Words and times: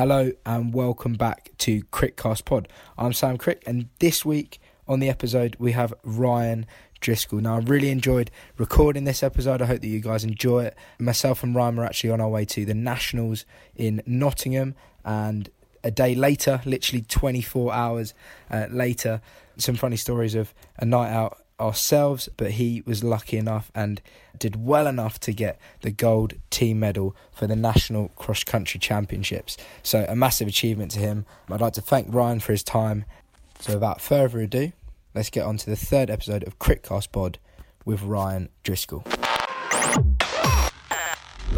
Hello 0.00 0.32
and 0.46 0.72
welcome 0.72 1.12
back 1.12 1.50
to 1.58 1.82
Crickcast 1.92 2.46
Pod. 2.46 2.68
I'm 2.96 3.12
Sam 3.12 3.36
Crick, 3.36 3.62
and 3.66 3.90
this 3.98 4.24
week 4.24 4.58
on 4.88 4.98
the 4.98 5.10
episode 5.10 5.56
we 5.58 5.72
have 5.72 5.92
Ryan 6.02 6.64
Driscoll. 7.00 7.40
Now, 7.40 7.56
I 7.56 7.58
really 7.58 7.90
enjoyed 7.90 8.30
recording 8.56 9.04
this 9.04 9.22
episode. 9.22 9.60
I 9.60 9.66
hope 9.66 9.82
that 9.82 9.88
you 9.88 10.00
guys 10.00 10.24
enjoy 10.24 10.64
it. 10.64 10.76
Myself 10.98 11.42
and 11.42 11.54
Ryan 11.54 11.80
are 11.80 11.84
actually 11.84 12.12
on 12.12 12.20
our 12.22 12.30
way 12.30 12.46
to 12.46 12.64
the 12.64 12.72
Nationals 12.72 13.44
in 13.76 14.02
Nottingham, 14.06 14.74
and 15.04 15.50
a 15.84 15.90
day 15.90 16.14
later, 16.14 16.62
literally 16.64 17.02
24 17.02 17.70
hours 17.70 18.14
uh, 18.50 18.68
later, 18.70 19.20
some 19.58 19.76
funny 19.76 19.96
stories 19.96 20.34
of 20.34 20.54
a 20.78 20.86
night 20.86 21.10
out 21.10 21.42
ourselves, 21.60 22.28
but 22.36 22.52
he 22.52 22.82
was 22.86 23.04
lucky 23.04 23.36
enough 23.36 23.70
and 23.74 24.00
did 24.38 24.64
well 24.64 24.86
enough 24.86 25.20
to 25.20 25.32
get 25.32 25.58
the 25.82 25.90
gold 25.90 26.34
team 26.50 26.80
medal 26.80 27.14
for 27.32 27.46
the 27.46 27.56
National 27.56 28.08
Cross 28.16 28.44
Country 28.44 28.80
Championships. 28.80 29.56
So, 29.82 30.06
a 30.08 30.16
massive 30.16 30.48
achievement 30.48 30.90
to 30.92 30.98
him. 30.98 31.26
I'd 31.50 31.60
like 31.60 31.74
to 31.74 31.80
thank 31.80 32.12
Ryan 32.12 32.40
for 32.40 32.52
his 32.52 32.64
time. 32.64 33.04
So, 33.60 33.74
without 33.74 34.00
further 34.00 34.40
ado, 34.40 34.72
let's 35.14 35.30
get 35.30 35.44
on 35.44 35.56
to 35.58 35.70
the 35.70 35.76
third 35.76 36.10
episode 36.10 36.44
of 36.44 36.58
Crickcast 36.58 37.12
Pod 37.12 37.38
with 37.84 38.02
Ryan 38.02 38.48
Driscoll. 38.62 39.04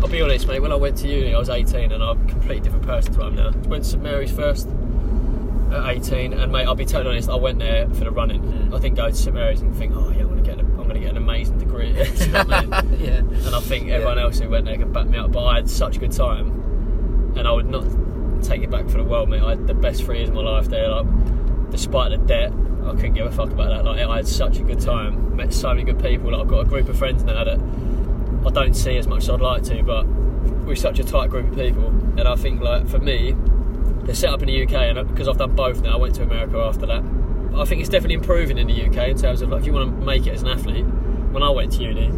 I'll 0.01 0.09
be 0.09 0.23
honest, 0.23 0.49
mate. 0.49 0.61
When 0.61 0.73
I 0.73 0.77
went 0.77 0.97
to 0.99 1.09
uni, 1.09 1.35
I 1.35 1.39
was 1.39 1.51
18, 1.51 1.93
and 1.93 2.03
I'm 2.03 2.27
a 2.27 2.29
completely 2.29 2.61
different 2.61 2.87
person 2.87 3.13
to 3.13 3.19
what 3.21 3.29
I'm 3.29 3.37
now. 3.37 3.51
Went 3.69 3.85
to 3.85 3.91
St 3.91 4.03
Mary's 4.03 4.33
first 4.33 4.69
at 5.73 5.97
18, 5.97 6.33
and 6.33 6.53
mate, 6.53 6.67
I'll 6.67 6.75
be 6.75 6.85
totally 6.85 7.17
honest. 7.17 7.29
I 7.29 7.35
went 7.35 7.59
there 7.59 7.89
for 7.89 8.05
the 8.05 8.11
running. 8.11 8.43
Hmm. 8.43 8.75
I 8.75 8.79
didn't 8.79 8.97
go 8.97 9.09
to 9.09 9.15
St 9.15 9.35
Mary's 9.35 9.61
and 9.61 9.75
think, 9.75 9.95
oh 9.95 10.11
yeah, 10.11 10.23
I'm 10.23 10.29
gonna 10.29 10.43
get, 10.43 10.59
a, 10.59 10.61
I'm 10.61 10.87
gonna 10.87 11.01
get 11.01 11.11
an 11.11 11.17
amazing 11.17 11.59
degree. 11.59 11.91
You 12.23 12.27
know 12.29 12.45
I 12.49 12.61
mean? 12.61 12.71
yeah. 13.01 13.19
And 13.19 13.55
I 13.55 13.61
think 13.61 13.91
everyone 13.91 14.19
else 14.19 14.39
who 14.39 14.49
went 14.49 14.67
there 14.67 14.77
can 14.77 14.93
back 14.93 15.07
me 15.07 15.19
up. 15.19 15.33
But 15.33 15.45
I 15.45 15.57
had 15.57 15.71
such 15.71 15.97
a 15.97 16.01
good 16.01 16.13
time, 16.13 17.33
and 17.37 17.47
I 17.47 17.53
would 17.53 17.69
not 17.69 17.85
take 18.43 18.63
it 18.63 18.71
back 18.71 18.89
for 18.89 18.99
the 18.99 19.05
world, 19.05 19.29
mate. 19.29 19.43
I 19.43 19.51
had 19.51 19.67
the 19.67 19.75
best 19.75 20.05
three 20.05 20.19
years 20.19 20.29
of 20.29 20.35
my 20.35 20.43
life 20.43 20.69
there. 20.69 20.89
Like, 20.89 21.07
despite 21.71 22.11
the 22.11 22.19
debt, 22.19 22.53
I 22.85 22.91
couldn't 22.93 23.15
give 23.15 23.27
a 23.27 23.33
fuck 23.33 23.51
about 23.51 23.69
that. 23.69 23.85
Like, 23.85 24.01
I 24.01 24.17
had 24.17 24.29
such 24.29 24.59
a 24.59 24.63
good 24.63 24.81
time. 24.81 25.37
Met 25.37 25.53
so 25.53 25.69
many 25.69 25.85
good 25.85 26.03
people. 26.03 26.33
Like, 26.33 26.41
I've 26.41 26.49
got 26.49 26.61
a 26.61 26.69
group 26.69 26.89
of 26.89 26.99
friends 26.99 27.23
now 27.25 27.45
that 27.45 27.59
I 28.47 28.51
don't 28.51 28.75
see 28.75 28.97
as 28.97 29.07
much 29.07 29.25
as 29.25 29.31
I'd 29.31 29.41
like 29.41 29.63
to, 29.65 29.83
but 29.83 30.07
we're 30.65 30.77
such 30.77 30.99
a 30.99 31.05
tight 31.05 31.31
group 31.31 31.49
of 31.51 31.55
people. 31.55 31.89
And 31.89 32.23
I 32.23 32.37
think, 32.37 32.61
like, 32.61 32.89
for 32.89 32.99
me, 32.99 33.35
they're 34.05 34.15
set 34.15 34.31
up 34.31 34.43
in 34.43 34.49
the 34.49 34.63
UK, 34.65 34.73
and 34.73 35.09
because 35.09 35.29
I've 35.29 35.39
done 35.39 35.55
both 35.55 35.83
now, 35.83 35.95
I 35.95 35.97
went 35.97 36.15
to 36.17 36.23
America 36.23 36.59
after 36.59 36.87
that. 36.87 37.05
I 37.55 37.65
think 37.65 37.81
it's 37.81 37.91
definitely 37.91 38.15
improving 38.15 38.59
in 38.59 38.67
the 38.67 38.87
UK 38.87 39.09
in 39.09 39.19
terms 39.19 39.43
of 39.43 39.51
like 39.51 39.61
if 39.61 39.67
you 39.67 39.73
want 39.73 40.01
to 40.01 40.05
make 40.05 40.27
it 40.27 40.35
as 40.35 40.43
an 40.43 40.49
athlete. 40.49 40.87
When 41.33 41.43
I 41.43 41.51
went 41.51 41.73
to 41.73 41.83
uni, 41.83 42.11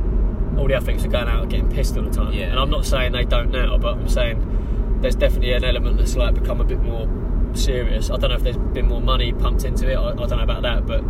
all 0.59 0.67
the 0.67 0.75
athletes 0.75 1.05
were 1.05 1.11
going 1.11 1.29
out 1.29 1.43
and 1.43 1.51
getting 1.51 1.71
pissed 1.71 1.97
all 1.97 2.05
the 2.05 2.11
time. 2.11 2.33
Yeah. 2.33 2.47
And 2.47 2.59
I'm 2.59 2.71
not 2.71 2.85
saying 2.85 3.13
they 3.13 3.25
don't 3.25 3.51
now, 3.51 3.79
but 3.79 3.95
I'm 3.95 4.09
saying 4.09 4.99
there's 5.01 5.15
definitely 5.15 5.53
an 5.53 5.65
element 5.65 5.99
that's 5.99 6.17
like 6.17 6.35
become 6.35 6.61
a 6.61 6.65
bit 6.65 6.81
more 6.81 7.09
serious. 7.55 8.11
I 8.11 8.17
don't 8.17 8.31
know 8.31 8.37
if 8.37 8.43
there's 8.43 8.57
been 8.57 8.89
more 8.89 9.01
money 9.01 9.33
pumped 9.33 9.65
into 9.65 9.91
it. 9.91 9.97
I, 9.97 10.11
I 10.11 10.15
don't 10.15 10.31
know 10.31 10.43
about 10.43 10.63
that, 10.63 10.87
but 10.87 11.03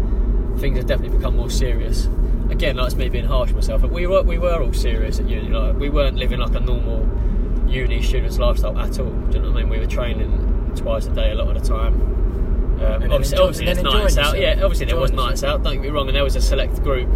things 0.59 0.77
have 0.79 0.87
definitely 0.87 1.17
become 1.17 1.37
more 1.37 1.51
serious. 1.51 2.09
Again, 2.51 2.77
that's 2.77 2.95
me 2.95 3.09
being 3.09 3.25
harsh 3.25 3.53
myself, 3.53 3.81
but 3.81 3.91
we 3.91 4.07
were 4.07 4.23
we 4.23 4.39
were 4.39 4.63
all 4.63 4.73
serious 4.73 5.19
at 5.19 5.29
uni. 5.29 5.49
Like 5.49 5.77
we 5.77 5.89
weren't 5.89 6.17
living 6.17 6.41
like 6.41 6.55
a 6.55 6.61
normal 6.61 7.09
uni 7.69 8.03
student's 8.03 8.39
lifestyle 8.39 8.79
at 8.79 8.99
all. 8.99 9.11
Do 9.11 9.37
you 9.37 9.43
know 9.43 9.51
what 9.51 9.59
I 9.59 9.63
mean? 9.63 9.69
We 9.71 9.79
were 9.79 9.87
training 9.87 10.44
twice 10.77 11.07
a 11.07 11.11
day 11.11 11.31
a 11.33 11.35
lot 11.35 11.55
of 11.55 11.63
the 11.63 11.69
time. 11.69 11.95
Um, 11.95 12.79
then 13.01 13.13
obviously, 13.13 13.37
enjoy- 13.37 13.45
obviously 13.45 13.67
then 13.67 13.77
there's 13.77 13.95
nights 13.95 14.19
out. 14.19 14.39
Yeah, 14.39 14.61
obviously 14.63 14.87
there 14.87 14.97
was 14.97 15.11
Enjoying 15.11 15.29
nights 15.29 15.45
out. 15.45 15.63
Don't 15.63 15.75
get 15.75 15.83
me 15.83 15.89
wrong, 15.89 16.09
and 16.09 16.17
there 16.17 16.25
was 16.25 16.37
a 16.37 16.43
select 16.43 16.83
group, 16.83 17.09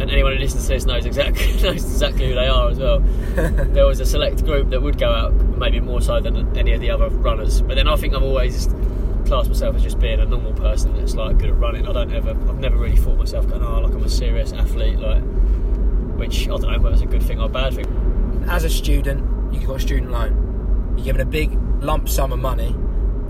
and 0.00 0.02
anyone 0.10 0.32
who 0.32 0.38
listens 0.38 0.64
to 0.64 0.68
this 0.74 0.86
knows 0.86 1.04
exactly 1.04 1.52
knows 1.62 1.84
exactly 1.84 2.28
who 2.28 2.34
they 2.34 2.46
are 2.48 2.70
as 2.70 2.78
well. 2.78 3.00
there 3.34 3.86
was 3.86 4.00
a 4.00 4.06
select 4.06 4.44
group 4.44 4.70
that 4.70 4.80
would 4.82 4.98
go 4.98 5.10
out, 5.12 5.32
maybe 5.34 5.80
more 5.80 6.00
so 6.00 6.20
than 6.20 6.56
any 6.56 6.72
of 6.72 6.80
the 6.80 6.90
other 6.90 7.08
runners. 7.08 7.60
But 7.60 7.74
then 7.74 7.88
I 7.88 7.96
think 7.96 8.14
I've 8.14 8.22
always 8.22 8.68
classed 9.26 9.48
myself 9.48 9.76
as 9.76 9.82
just 9.82 9.98
being 10.00 10.18
a 10.20 10.24
normal 10.24 10.54
person 10.54 10.96
that's 10.96 11.14
like 11.14 11.36
good 11.38 11.50
at 11.50 11.58
running. 11.58 11.86
I 11.86 11.92
don't 11.92 12.12
ever, 12.12 12.30
I've 12.30 12.58
never 12.58 12.76
really 12.78 12.96
thought 12.96 13.18
myself 13.18 13.46
going, 13.46 13.62
oh, 13.62 13.80
like 13.80 13.92
I'm 13.92 14.02
a 14.02 14.08
serious 14.08 14.52
athlete, 14.54 14.98
like, 14.98 15.22
which 16.18 16.44
I 16.44 16.56
don't 16.56 16.62
know 16.62 16.78
whether 16.78 16.94
it's 16.94 17.02
a 17.02 17.06
good 17.06 17.22
thing 17.22 17.38
or 17.38 17.44
a 17.44 17.48
bad 17.50 17.74
thing. 17.74 18.44
As 18.48 18.64
a 18.64 18.70
student, 18.70 19.52
you've 19.52 19.66
got 19.66 19.76
a 19.76 19.80
student 19.80 20.10
loan. 20.10 20.47
You're 20.98 21.04
given 21.04 21.20
a 21.20 21.30
big 21.30 21.52
lump 21.80 22.08
sum 22.08 22.32
of 22.32 22.40
money. 22.40 22.74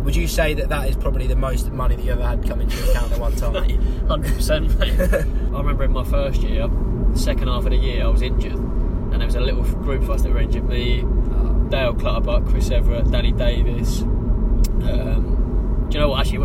Would 0.03 0.17
you 0.17 0.27
say 0.27 0.55
that 0.55 0.71
that 0.71 0.89
is 0.89 0.97
probably 0.97 1.27
the 1.27 1.37
most 1.37 1.71
money 1.71 1.97
that 1.97 2.03
you 2.03 2.13
ever 2.13 2.27
had 2.27 2.43
come 2.49 2.63
into 2.63 2.75
your 2.79 2.91
account 2.93 3.13
at 3.13 3.19
one 3.19 3.37
time? 3.37 3.79
Hundred 4.09 4.35
percent, 4.35 4.79
mate. 4.79 4.99
I 5.13 5.59
remember 5.59 5.85
in 5.85 5.93
my 5.93 6.03
first 6.05 6.41
year, 6.41 6.67
the 6.67 7.19
second 7.19 7.49
half 7.49 7.65
of 7.65 7.71
the 7.71 7.77
year, 7.77 8.05
I 8.05 8.09
was 8.09 8.23
injured, 8.23 8.55
and 8.55 9.13
there 9.13 9.27
was 9.27 9.35
a 9.35 9.41
little 9.41 9.65
group 9.65 10.01
of 10.01 10.11
us 10.11 10.23
that 10.23 10.33
were 10.33 10.41
injured. 10.41 10.67
Me, 10.67 11.01
uh, 11.03 11.53
Dale 11.69 11.93
Clutterbuck, 11.93 12.47
Chris 12.47 12.71
Everett, 12.71 13.11
Danny 13.11 13.33
Davis. 13.33 14.03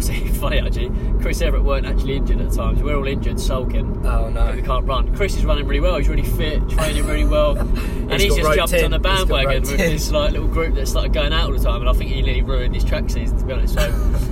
Actually, 0.10 0.28
funny? 0.40 0.60
Actually, 0.60 0.92
Chris 1.22 1.42
Everett 1.42 1.64
weren't 1.64 1.86
actually 1.86 2.18
injured 2.18 2.42
at 2.42 2.52
times. 2.52 2.82
We're 2.82 2.96
all 2.96 3.08
injured, 3.08 3.40
sulking. 3.40 4.06
Oh 4.06 4.30
no, 4.30 4.52
We 4.56 4.62
can't 4.62 4.86
run. 4.86 5.16
Chris 5.16 5.36
is 5.38 5.46
running 5.46 5.66
really 5.68 5.80
well. 5.80 5.98
He's 5.98 6.10
really 6.10 6.24
fit, 6.24 6.68
training 6.70 7.06
really 7.06 7.26
well, 7.26 7.58
and 7.58 8.12
He's 8.14 8.24
he's, 8.24 8.38
just 8.38 8.56
jumped 8.56 8.74
in. 8.74 8.86
on 8.86 8.92
the 8.92 9.00
bandwagon 9.00 9.62
with 9.64 9.78
this 9.78 10.12
like 10.12 10.32
little 10.32 10.48
group 10.48 10.76
that 10.76 10.88
started 10.88 11.14
going 11.14 11.34
out 11.34 11.46
all 11.50 11.58
the 11.58 11.64
time. 11.64 11.82
And 11.82 11.90
I 11.90 11.94
think 11.94 12.12
he 12.12 12.22
nearly 12.22 12.42
ruined 12.42 12.76
his 12.76 12.84
track 12.84 13.10
season, 13.10 13.38
to 13.38 13.46
be 13.46 13.54
honest. 13.54 13.74
So 13.76 13.92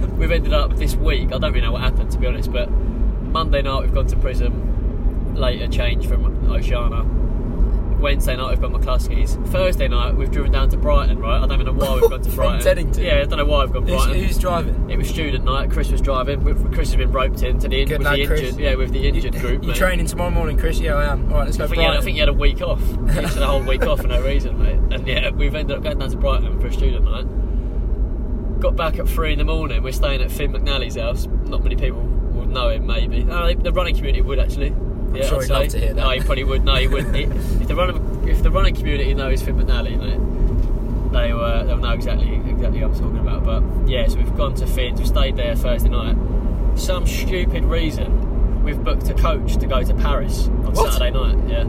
we've 0.17 0.31
ended 0.31 0.53
up 0.53 0.75
this 0.75 0.95
week. 0.95 1.27
I 1.33 1.37
don't 1.37 1.53
really 1.53 1.61
know 1.61 1.71
what 1.71 1.81
happened, 1.81 2.11
to 2.11 2.17
be 2.17 2.27
honest, 2.27 2.51
but 2.51 2.69
Monday 2.71 3.61
night 3.61 3.81
we've 3.81 3.93
gone 3.93 4.07
to 4.07 4.15
Prism. 4.17 5.35
Later 5.35 5.67
change 5.67 6.07
from 6.07 6.51
Oceana. 6.51 7.05
Wednesday 8.01 8.35
night 8.35 8.49
we've 8.49 8.61
got 8.61 8.71
McCluskey's. 8.71 9.35
Thursday 9.51 9.87
night 9.87 10.15
we've 10.15 10.31
driven 10.31 10.51
down 10.51 10.69
to 10.69 10.77
Brighton. 10.77 11.19
Right? 11.19 11.37
I 11.41 11.47
don't 11.47 11.61
even 11.61 11.65
know 11.77 11.85
why 11.85 11.95
we've 11.99 12.09
gone 12.09 12.21
to 12.21 12.29
Brighton. 12.35 12.61
Teddington? 12.61 13.03
Yeah, 13.03 13.19
I 13.19 13.23
don't 13.25 13.37
know 13.37 13.45
why 13.45 13.63
we've 13.63 13.73
gone 13.73 13.87
Who's, 13.87 14.03
Brighton. 14.05 14.23
who's 14.23 14.37
driving? 14.37 14.89
It 14.89 14.97
was 14.97 15.07
student 15.09 15.45
night. 15.45 15.69
Chris 15.71 15.91
was 15.91 16.01
driving. 16.01 16.41
Chris 16.73 16.89
has 16.89 16.95
been 16.97 17.11
roped 17.11 17.43
into 17.43 17.67
the, 17.67 17.85
Good 17.85 17.99
with 17.99 18.05
lad, 18.07 18.15
the 18.17 18.25
Chris. 18.27 18.41
injured. 18.41 18.59
Yeah, 18.59 18.75
with 18.75 18.91
the 18.91 19.07
injured 19.07 19.33
group. 19.35 19.61
You 19.63 19.69
mate. 19.69 19.77
training 19.77 20.05
tomorrow 20.07 20.31
morning, 20.31 20.57
Chris? 20.57 20.79
Yeah, 20.79 20.95
I 20.95 21.05
am. 21.11 21.31
All 21.31 21.37
right, 21.39 21.45
let's 21.45 21.57
go. 21.57 21.65
I 21.65 21.67
think, 21.67 21.79
he 21.79 21.85
had, 21.85 21.95
I 21.95 22.01
think 22.01 22.13
he 22.15 22.19
had 22.19 22.29
a 22.29 22.33
week 22.33 22.61
off. 22.61 22.81
He 23.11 23.15
had 23.21 23.37
a 23.37 23.45
whole 23.45 23.61
week 23.63 23.83
off 23.83 24.01
for 24.01 24.07
no 24.07 24.21
reason, 24.21 24.57
mate. 24.61 24.79
And 24.95 25.07
yeah, 25.07 25.29
we've 25.29 25.53
ended 25.53 25.77
up 25.77 25.83
going 25.83 25.99
down 25.99 26.09
to 26.09 26.17
Brighton 26.17 26.59
for 26.59 26.67
a 26.67 26.73
student 26.73 27.05
night. 27.05 28.59
Got 28.59 28.75
back 28.75 28.99
at 28.99 29.07
three 29.07 29.33
in 29.33 29.39
the 29.39 29.45
morning. 29.45 29.81
We're 29.83 29.91
staying 29.91 30.21
at 30.21 30.31
Finn 30.31 30.51
McNally's 30.53 30.95
house. 30.95 31.25
Not 31.45 31.63
many 31.63 31.75
people 31.75 32.01
would 32.01 32.49
know 32.49 32.69
him, 32.69 32.85
maybe. 32.85 33.23
No, 33.23 33.53
the 33.53 33.71
running 33.71 33.95
community 33.95 34.21
would 34.21 34.39
actually. 34.39 34.69
Yeah, 35.13 35.25
sure 35.27 35.37
I'd 35.37 35.41
he'd 35.41 35.47
say. 35.47 35.53
love 35.53 35.67
to 35.69 35.79
hear 35.79 35.93
that. 35.93 36.01
No, 36.01 36.09
he 36.11 36.19
probably 36.19 36.43
would. 36.43 36.63
No, 36.63 36.75
he 36.75 36.87
wouldn't. 36.87 37.15
He- 37.15 37.23
if 37.23 37.67
the 37.67 37.75
running, 37.75 38.27
if 38.27 38.43
the 38.43 38.51
running 38.51 38.75
community 38.75 39.13
knows 39.13 39.41
Finn 39.41 39.55
McNally, 39.57 39.97
mate, 39.97 41.11
they 41.11 41.31
uh, 41.31 41.63
they'll 41.63 41.77
know 41.77 41.91
exactly 41.91 42.35
exactly 42.49 42.81
what 42.83 42.91
I'm 42.95 42.99
talking 42.99 43.17
about. 43.19 43.43
But 43.43 43.89
yeah, 43.89 44.07
so 44.07 44.17
we've 44.17 44.35
gone 44.37 44.55
to 44.55 44.67
Finn's. 44.67 44.99
We 44.99 45.05
stayed 45.07 45.35
there 45.35 45.55
Thursday 45.55 45.89
night. 45.89 46.15
Some 46.75 47.05
stupid 47.05 47.65
reason, 47.65 48.63
we've 48.63 48.81
booked 48.81 49.09
a 49.09 49.13
coach 49.13 49.57
to 49.57 49.67
go 49.67 49.83
to 49.83 49.93
Paris 49.95 50.47
on 50.47 50.73
What? 50.73 50.93
Saturday 50.93 51.11
night. 51.11 51.49
Yeah. 51.49 51.63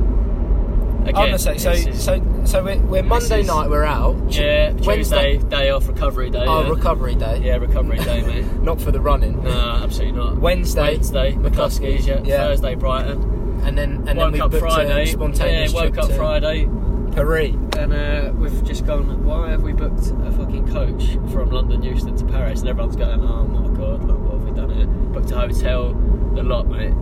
Again, 1.03 1.17
I'm 1.17 1.27
gonna 1.29 1.39
say, 1.39 1.59
so, 1.59 1.71
is- 1.73 2.03
so, 2.05 2.43
so 2.45 2.63
we're, 2.65 2.79
we're 2.83 3.03
Monday 3.03 3.41
is- 3.41 3.47
night. 3.47 3.69
We're 3.69 3.85
out. 3.85 4.17
yeah, 4.33 4.73
Wednesday. 4.85 5.35
Tuesday 5.35 5.49
day 5.49 5.71
off, 5.71 5.89
recovery 5.89 6.31
day. 6.31 6.45
Oh, 6.47 6.63
yeah. 6.63 6.71
recovery 6.71 7.15
day. 7.17 7.41
Yeah, 7.43 7.57
recovery 7.57 7.99
day, 7.99 8.23
mate. 8.27 8.45
Not 8.63 8.81
for 8.81 8.91
the 8.93 9.01
running. 9.01 9.43
No, 9.43 9.51
absolutely 9.51 10.19
not. 10.19 10.39
Wednesday, 10.39 10.95
Wednesday, 10.97 11.33
McCluskey's. 11.33 12.07
Yeah. 12.07 12.21
Yeah. 12.25 12.37
Thursday, 12.47 12.75
Brighton. 12.77 13.61
And 13.65 13.77
then 13.79 14.05
and 14.09 14.19
then 14.19 14.33
we 14.33 14.41
up 14.41 14.51
booked 14.51 14.61
Friday. 14.63 15.07
spontaneous 15.07 15.73
yeah, 15.73 15.83
woke 15.85 15.99
up 15.99 16.11
Friday. 16.13 16.69
Paris. 17.13 17.55
And 17.77 17.93
uh, 17.93 18.33
we've 18.37 18.65
just 18.65 18.87
gone. 18.87 19.25
Why 19.25 19.51
have 19.51 19.63
we 19.63 19.73
booked 19.73 20.07
a 20.25 20.33
fucking 20.33 20.67
coach 20.73 21.13
from 21.33 21.51
London 21.51 21.83
Euston 21.83 22.17
to 22.17 22.25
Paris? 22.25 22.61
And 22.61 22.69
everyone's 22.71 22.97
going, 22.97 23.21
"Oh 23.21 23.45
my 23.45 23.77
god, 23.77 24.03
like, 24.05 24.19
what 24.19 24.33
have 24.39 24.43
we 24.45 24.53
done 24.53 24.71
here?" 24.71 24.87
Booked 24.87 25.31
a 25.31 25.35
hotel, 25.37 25.93
the 26.35 26.43
lot, 26.43 26.67
mate. 26.69 26.95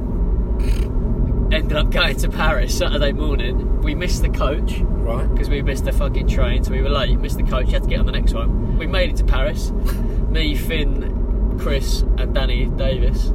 Ended 1.52 1.76
up 1.76 1.90
going 1.90 2.16
to 2.16 2.28
Paris 2.28 2.76
Saturday 2.78 3.12
morning. 3.12 3.80
We 3.82 3.94
missed 3.94 4.22
the 4.22 4.28
coach 4.28 4.78
Right. 4.80 5.28
because 5.32 5.48
we 5.50 5.62
missed 5.62 5.84
the 5.84 5.92
fucking 5.92 6.28
train, 6.28 6.62
so 6.62 6.70
we 6.70 6.80
were 6.80 6.88
late. 6.90 7.18
Missed 7.18 7.38
the 7.38 7.42
coach. 7.42 7.70
Had 7.72 7.82
to 7.82 7.88
get 7.88 7.98
on 7.98 8.06
the 8.06 8.12
next 8.12 8.34
one. 8.34 8.78
We 8.78 8.86
made 8.86 9.10
it 9.10 9.16
to 9.16 9.24
Paris. 9.24 9.70
Me, 10.30 10.54
Finn, 10.54 11.56
Chris, 11.58 12.02
and 12.18 12.32
Danny 12.34 12.66
Davis. 12.66 13.30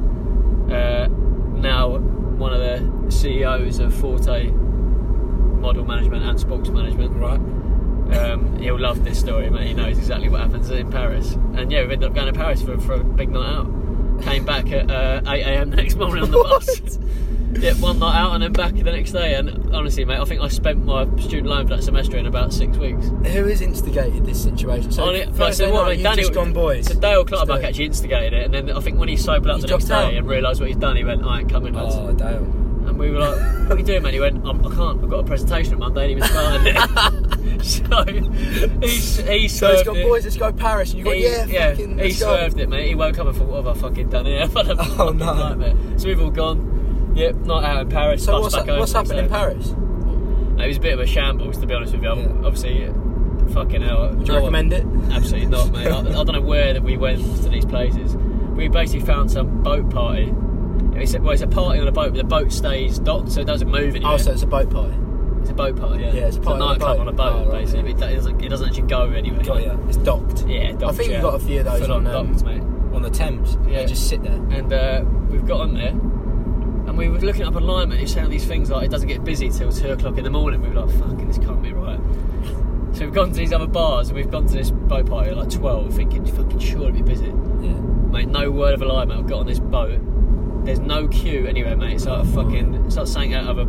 Uh, 0.72 1.08
now 1.56 1.98
one 1.98 2.52
of 2.54 2.60
the 2.60 3.10
CEOs 3.10 3.78
of 3.80 3.94
Forte 3.94 4.50
Model 4.50 5.84
Management 5.84 6.24
and 6.24 6.40
Sports 6.40 6.70
Management. 6.70 7.12
Right. 7.16 7.40
Um, 8.16 8.56
he'll 8.60 8.78
love 8.80 9.04
this 9.04 9.18
story, 9.18 9.50
mate. 9.50 9.66
He 9.66 9.74
knows 9.74 9.98
exactly 9.98 10.28
what 10.28 10.40
happens 10.40 10.70
in 10.70 10.90
Paris. 10.90 11.32
And 11.54 11.70
yeah, 11.70 11.84
we 11.84 11.92
ended 11.94 12.04
up 12.04 12.14
going 12.14 12.32
to 12.32 12.38
Paris 12.38 12.62
for, 12.62 12.78
for 12.80 12.94
a 12.94 13.04
big 13.04 13.28
night 13.30 13.46
out. 13.52 14.22
Came 14.22 14.44
back 14.46 14.70
at 14.72 14.90
uh, 14.90 15.20
8 15.26 15.42
a.m. 15.42 15.70
the 15.70 15.76
next 15.76 15.96
morning 15.96 16.22
on 16.24 16.30
the 16.30 16.38
bus. 16.42 16.98
Yeah, 17.60 17.72
one 17.74 17.98
night 17.98 18.16
out 18.16 18.34
and 18.34 18.42
then 18.42 18.52
back 18.52 18.74
the 18.74 18.82
next 18.84 19.12
day. 19.12 19.34
And 19.34 19.74
honestly, 19.74 20.04
mate, 20.04 20.18
I 20.18 20.24
think 20.24 20.40
I 20.40 20.48
spent 20.48 20.84
my 20.84 21.04
student 21.18 21.46
loan 21.46 21.66
for 21.68 21.76
that 21.76 21.82
semester 21.82 22.16
in 22.16 22.26
about 22.26 22.52
six 22.52 22.76
weeks. 22.76 23.06
Who 23.06 23.44
has 23.46 23.60
instigated 23.60 24.24
this 24.26 24.42
situation? 24.42 24.92
So 24.92 25.08
it- 25.10 25.28
like, 25.28 25.34
Thursday 25.36 25.66
so 25.66 25.72
what, 25.72 25.88
mate, 25.88 26.02
Daniel- 26.02 26.16
just 26.16 26.32
gone 26.34 26.52
boys. 26.52 26.86
So 26.86 26.94
Dale 26.94 27.24
Clutterbuck 27.24 27.62
actually 27.64 27.86
instigated 27.86 28.32
it, 28.32 28.44
and 28.44 28.54
then 28.54 28.70
I 28.76 28.80
think 28.80 28.98
when 28.98 29.08
he 29.08 29.16
sobered 29.16 29.50
up 29.50 29.56
He 29.56 29.62
the 29.62 29.68
next 29.68 29.86
dropped 29.86 30.04
out. 30.04 30.10
day 30.10 30.16
and 30.18 30.26
realised 30.28 30.60
what 30.60 30.68
he's 30.68 30.76
done, 30.78 30.96
he 30.96 31.04
went, 31.04 31.24
"I 31.24 31.40
ain't 31.40 31.50
coming, 31.50 31.74
lads." 31.74 31.94
Oh, 31.96 32.12
Dale. 32.12 32.46
And 32.86 32.98
we 33.00 33.10
were 33.10 33.18
like, 33.18 33.36
"What 33.68 33.72
are 33.72 33.78
you 33.78 33.84
doing, 33.84 34.02
man?" 34.02 34.12
He 34.12 34.20
went, 34.20 34.46
I'm, 34.46 34.64
"I 34.64 34.72
can't. 34.74 35.02
I've 35.02 35.10
got 35.10 35.18
a 35.20 35.24
presentation 35.24 35.74
on 35.74 35.80
Monday. 35.80 36.02
And 36.02 36.10
he 36.10 36.14
was 36.16 36.30
starting 36.30 36.66
it." 36.76 37.64
so 37.64 38.04
he 38.04 39.38
he 39.40 39.48
So 39.48 39.72
he's 39.72 39.82
got 39.82 39.96
it. 39.96 40.06
boys, 40.06 40.22
let's 40.24 40.36
go 40.36 40.52
Paris, 40.52 40.90
and 40.90 40.98
you 41.00 41.04
go, 41.04 41.10
He- 41.10 41.24
yeah, 41.24 41.70
fucking, 41.72 41.98
he 41.98 42.12
served 42.12 42.60
it, 42.60 42.68
mate. 42.68 42.86
He 42.86 42.94
woke 42.94 43.18
up 43.18 43.26
and 43.26 43.36
thought, 43.36 43.48
"What 43.48 43.64
have 43.64 43.76
I 43.76 43.80
fucking 43.80 44.08
done 44.10 44.26
here?" 44.26 44.46
What 44.52 44.68
a 44.68 44.76
Oh, 45.00 45.10
no. 45.10 45.34
nightmare. 45.34 45.74
So 45.96 46.06
we've 46.06 46.20
all 46.20 46.30
gone. 46.30 46.74
Yep, 47.16 47.36
not 47.46 47.64
out 47.64 47.82
in 47.82 47.88
Paris. 47.88 48.24
So 48.24 48.40
what's, 48.40 48.54
back 48.54 48.66
home 48.66 48.78
what's 48.78 48.92
next 48.92 49.08
happened 49.10 49.26
in 49.26 49.32
day. 49.32 49.36
Paris? 49.38 49.70
It 50.62 50.68
was 50.68 50.76
a 50.76 50.80
bit 50.80 50.94
of 50.94 51.00
a 51.00 51.06
shambles, 51.06 51.58
to 51.58 51.66
be 51.66 51.74
honest 51.74 51.92
with 51.92 52.02
you. 52.02 52.10
Yeah. 52.10 52.46
Obviously, 52.46 52.86
fucking 53.52 53.82
hell. 53.82 54.08
Would 54.10 54.26
you 54.26 54.34
no 54.34 54.38
recommend 54.40 54.72
it? 54.72 54.84
Absolutely 55.10 55.48
not, 55.48 55.70
mate. 55.70 55.86
I, 55.86 55.98
I 55.98 56.02
don't 56.02 56.32
know 56.32 56.40
where 56.40 56.72
that 56.72 56.82
we 56.82 56.96
went 56.96 57.20
to 57.42 57.48
these 57.48 57.64
places. 57.64 58.14
We 58.16 58.68
basically 58.68 59.04
found 59.06 59.30
some 59.30 59.62
boat 59.62 59.90
party. 59.90 60.32
It's 60.94 61.14
a, 61.14 61.20
well, 61.20 61.32
it's 61.32 61.42
a 61.42 61.46
party 61.46 61.78
on 61.80 61.88
a 61.88 61.92
boat, 61.92 62.12
but 62.12 62.18
the 62.18 62.24
boat 62.24 62.52
stays 62.52 62.98
docked, 62.98 63.32
so 63.32 63.40
it 63.42 63.46
doesn't 63.46 63.68
move 63.70 63.96
anywhere. 63.96 64.14
Oh, 64.14 64.16
so 64.16 64.32
it's 64.32 64.42
a 64.42 64.46
boat 64.46 64.70
party. 64.70 64.96
it's 65.40 65.50
a 65.50 65.54
boat 65.54 65.76
party, 65.76 66.02
yeah. 66.04 66.12
Yeah, 66.12 66.26
it's 66.26 66.38
a 66.38 66.40
party 66.40 66.62
on 66.62 66.68
a 66.68 66.72
nightclub 66.72 66.96
boat. 66.96 67.00
on 67.00 67.08
a 67.08 67.12
boat, 67.12 67.32
Oh, 67.34 67.50
right, 67.52 67.64
basically. 67.64 67.90
yeah. 67.90 68.06
It, 68.06 68.16
doesn't, 68.16 68.44
it 68.44 68.48
doesn't 68.48 68.68
actually 68.68 68.88
go 68.88 69.10
anywhere. 69.10 69.42
Got 69.44 69.62
ya. 69.62 69.76
It's 69.88 69.98
docked. 69.98 70.46
Yeah, 70.46 70.72
docked, 70.72 70.82
I 70.84 70.92
think 70.92 71.10
yeah. 71.10 71.14
you've 71.16 71.22
got 71.22 71.34
a 71.34 71.38
few 71.44 71.58
of 71.60 71.64
those 71.66 71.80
Full 71.82 71.92
on, 71.92 72.06
on 72.06 72.16
um, 72.16 72.32
docked, 72.32 72.44
mate. 72.46 72.62
on 72.94 73.02
the 73.02 73.10
Thames. 73.10 73.58
Yeah. 73.68 73.80
They 73.80 73.86
just 73.86 74.08
sit 74.08 74.22
there. 74.22 74.32
And 74.32 74.72
uh, 74.72 75.04
we've 75.28 75.46
got 75.46 75.60
on 75.60 75.74
there, 75.74 75.92
and 76.98 76.98
we 76.98 77.08
were 77.08 77.18
looking 77.18 77.42
up 77.42 77.54
and 77.54 77.92
it's 77.92 78.12
saying 78.12 78.30
these 78.30 78.46
things 78.46 78.70
like 78.70 78.84
it 78.86 78.90
doesn't 78.90 79.08
get 79.08 79.22
busy 79.22 79.50
till 79.50 79.70
two 79.70 79.90
o'clock 79.92 80.16
in 80.16 80.24
the 80.24 80.30
morning. 80.30 80.62
We 80.62 80.68
were 80.70 80.80
like, 80.86 80.94
"Fucking, 80.98 81.28
this 81.28 81.38
can't 81.38 81.62
be 81.62 81.72
right." 81.72 82.00
So 82.92 83.04
we've 83.04 83.12
gone 83.12 83.28
to 83.28 83.34
these 83.34 83.52
other 83.52 83.66
bars, 83.66 84.08
and 84.08 84.16
we've 84.16 84.30
gone 84.30 84.46
to 84.46 84.54
this 84.54 84.70
boat 84.70 85.06
party 85.06 85.30
at 85.30 85.36
like 85.36 85.50
twelve, 85.50 85.92
thinking, 85.94 86.24
"Fucking 86.24 86.58
sure 86.58 86.82
it'll 86.88 86.92
be 86.92 87.02
busy." 87.02 87.26
Yeah. 87.26 87.74
Mate, 88.12 88.28
no 88.28 88.50
word 88.50 88.74
of 88.74 88.82
a 88.82 88.86
lie, 88.86 89.04
mate. 89.04 89.18
I've 89.18 89.26
got 89.26 89.40
on 89.40 89.46
this 89.46 89.58
boat. 89.58 90.00
There's 90.64 90.78
no 90.80 91.06
queue 91.08 91.46
anywhere, 91.46 91.76
mate. 91.76 91.94
It's 91.94 92.06
like 92.06 92.22
a 92.22 92.24
fucking, 92.24 92.74
it's 92.86 92.96
like 92.96 93.06
something 93.06 93.34
out 93.34 93.46
of 93.46 93.58
a, 93.58 93.62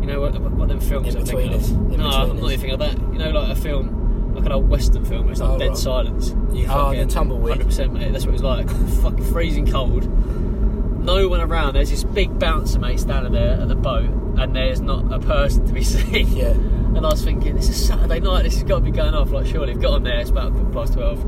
you 0.00 0.06
know 0.06 0.20
what, 0.20 0.40
what 0.40 0.68
them 0.68 0.80
films 0.80 1.14
In 1.14 1.20
I'm 1.20 1.26
thinking 1.26 1.52
us. 1.54 1.70
of. 1.70 1.76
In 1.92 1.96
no, 1.98 2.08
I'm 2.08 2.28
not 2.40 2.52
even 2.52 2.60
thinking 2.60 2.70
of 2.70 2.78
that. 2.78 2.96
You 3.12 3.18
know, 3.18 3.30
like 3.30 3.50
a 3.50 3.60
film, 3.60 4.34
like 4.34 4.46
an 4.46 4.52
old 4.52 4.68
western 4.68 5.04
film. 5.04 5.24
Where 5.24 5.32
it's 5.32 5.40
like 5.40 5.50
Oh, 5.50 5.58
dead 5.58 5.68
right. 5.70 5.76
silence. 5.76 6.34
You- 6.52 6.66
oh, 6.70 6.94
the 6.94 7.04
tumbleweed. 7.06 7.50
Hundred 7.54 7.66
percent, 7.66 7.92
mate. 7.92 8.12
That's 8.12 8.24
what 8.24 8.30
it 8.30 8.40
was 8.40 8.42
like. 8.42 8.70
fucking 9.02 9.24
freezing 9.24 9.66
cold. 9.70 10.04
No 11.04 11.28
one 11.28 11.40
around. 11.40 11.74
There's 11.74 11.90
this 11.90 12.04
big 12.04 12.38
bouncer, 12.38 12.78
mate, 12.78 12.98
standing 13.00 13.32
there 13.32 13.60
at 13.60 13.68
the 13.68 13.74
boat, 13.74 14.08
and 14.38 14.54
there's 14.56 14.80
not 14.80 15.12
a 15.12 15.18
person 15.18 15.66
to 15.66 15.72
be 15.72 15.82
seen. 15.84 16.34
Yeah. 16.36 16.48
And 16.50 16.98
I 17.04 17.10
was 17.10 17.22
thinking, 17.24 17.56
this 17.56 17.68
is 17.68 17.86
Saturday 17.86 18.20
night, 18.20 18.42
this 18.44 18.54
has 18.54 18.62
got 18.62 18.76
to 18.76 18.80
be 18.84 18.90
going 18.90 19.14
off. 19.14 19.30
Like, 19.30 19.46
surely, 19.46 19.72
we've 19.74 19.82
got 19.82 19.94
on 19.94 20.04
there, 20.04 20.20
it's 20.20 20.30
about 20.30 20.52
quarter 20.52 20.70
past 20.70 20.92
12, 20.94 21.22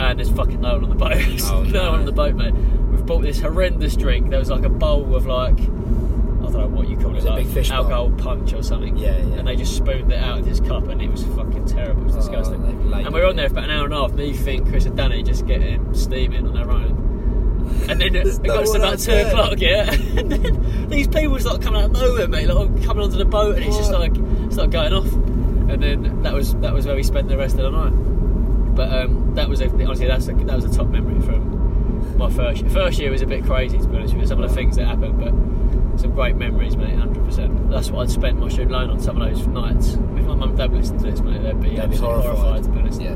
and 0.00 0.18
there's 0.18 0.30
fucking 0.30 0.60
no 0.60 0.74
one 0.74 0.84
on 0.84 0.90
the 0.90 0.94
boat. 0.96 1.16
Oh, 1.50 1.62
no, 1.62 1.70
no. 1.84 1.90
one 1.90 2.00
on 2.00 2.06
the 2.06 2.12
boat, 2.12 2.34
mate. 2.34 2.54
We've 2.54 3.04
bought 3.04 3.22
this 3.22 3.40
horrendous 3.40 3.96
drink. 3.96 4.30
There 4.30 4.38
was 4.38 4.50
like 4.50 4.64
a 4.64 4.68
bowl 4.68 5.14
of, 5.16 5.26
like, 5.26 5.58
I 5.58 6.52
don't 6.52 6.52
know 6.52 6.66
what 6.68 6.88
you 6.88 6.96
call 6.96 7.14
it, 7.16 7.24
it 7.24 7.28
like 7.28 7.44
big 7.44 7.52
fish 7.54 7.68
bowl? 7.70 7.78
alcohol 7.78 8.10
punch 8.12 8.52
or 8.52 8.62
something. 8.62 8.96
Yeah, 8.96 9.16
yeah. 9.16 9.36
And 9.36 9.48
they 9.48 9.56
just 9.56 9.76
spooned 9.76 10.12
it 10.12 10.18
out 10.22 10.38
of 10.40 10.44
this 10.44 10.60
cup, 10.60 10.88
and 10.88 11.00
it 11.02 11.10
was 11.10 11.24
fucking 11.24 11.66
terrible. 11.66 12.02
It 12.02 12.06
was 12.06 12.14
Oh, 12.16 12.18
disgusting. 12.20 12.62
they've 12.62 13.04
and 13.06 13.14
we 13.14 13.20
were 13.20 13.26
on 13.26 13.36
there 13.36 13.48
for 13.48 13.54
about 13.54 13.64
an 13.64 13.70
hour 13.70 13.84
and 13.86 13.94
a 13.94 13.96
half. 13.96 14.12
Me, 14.12 14.32
Finn, 14.32 14.64
Chris, 14.68 14.84
and 14.86 14.96
Danny 14.96 15.22
just 15.22 15.46
getting 15.46 15.92
steaming 15.94 16.46
on 16.46 16.54
their 16.54 16.70
own. 16.70 17.08
And 17.88 18.00
then 18.00 18.14
it, 18.14 18.24
There's 18.24 18.38
it 18.38 18.44
got 18.46 18.64
no 18.64 18.72
to 18.72 18.78
about 18.78 18.98
two 18.98 19.10
there. 19.10 19.26
o'clock, 19.28 19.60
yeah. 19.60 19.90
And 20.18 20.30
then 20.32 20.88
these 20.88 21.08
people 21.08 21.38
start 21.40 21.62
coming 21.62 21.80
out 21.82 21.86
of 21.86 21.92
nowhere, 21.92 22.28
mate, 22.28 22.46
like 22.46 22.82
coming 22.84 23.02
onto 23.04 23.16
the 23.16 23.24
boat, 23.24 23.56
and 23.56 23.64
it's 23.64 23.76
just 23.76 23.90
like 23.92 24.14
start 24.52 24.70
going 24.70 24.92
off. 24.92 25.10
And 25.12 25.82
then 25.82 26.22
that 26.22 26.32
was 26.34 26.54
that 26.56 26.72
was 26.74 26.86
where 26.86 26.96
we 26.96 27.02
spent 27.02 27.28
the 27.28 27.36
rest 27.36 27.56
of 27.58 27.62
the 27.62 27.70
night. 27.70 28.74
But 28.74 28.92
um, 28.92 29.34
that 29.34 29.48
was 29.48 29.60
a, 29.60 29.66
honestly 29.68 30.06
that's 30.06 30.28
a, 30.28 30.32
that 30.34 30.56
was 30.56 30.64
a 30.64 30.72
top 30.72 30.88
memory 30.88 31.20
from 31.22 32.16
my 32.18 32.30
first 32.30 32.62
year. 32.62 32.70
First 32.70 32.98
year 32.98 33.10
was 33.10 33.22
a 33.22 33.26
bit 33.26 33.44
crazy 33.44 33.78
to 33.78 33.86
be 33.86 33.96
honest 33.96 34.14
with 34.14 34.22
you. 34.22 34.28
Some 34.28 34.42
of 34.42 34.48
the 34.48 34.54
things 34.54 34.76
that 34.76 34.86
happened, 34.86 35.18
but 35.18 36.00
some 36.00 36.12
great 36.12 36.36
memories, 36.36 36.76
mate. 36.76 36.94
Hundred 36.96 37.24
percent. 37.24 37.70
That's 37.70 37.90
what 37.90 38.02
I'd 38.02 38.10
spent 38.10 38.38
my 38.38 38.48
student 38.48 38.72
loan 38.72 38.90
on 38.90 39.00
some 39.00 39.20
of 39.20 39.28
those 39.28 39.46
nights. 39.48 39.94
If 39.94 39.98
my 40.00 40.34
mum 40.34 40.42
and 40.50 40.56
dad 40.58 40.72
listened 40.72 41.00
to 41.00 41.10
this, 41.10 41.20
mate, 41.20 41.42
they'd 41.42 41.60
be, 41.60 41.70
They'd 41.70 41.76
be 41.76 41.80
absolutely 41.82 42.22
horrified. 42.26 42.36
horrified. 42.38 42.64
to 42.64 42.70
be 42.70 42.78
honest. 42.78 43.00
Yeah. 43.00 43.14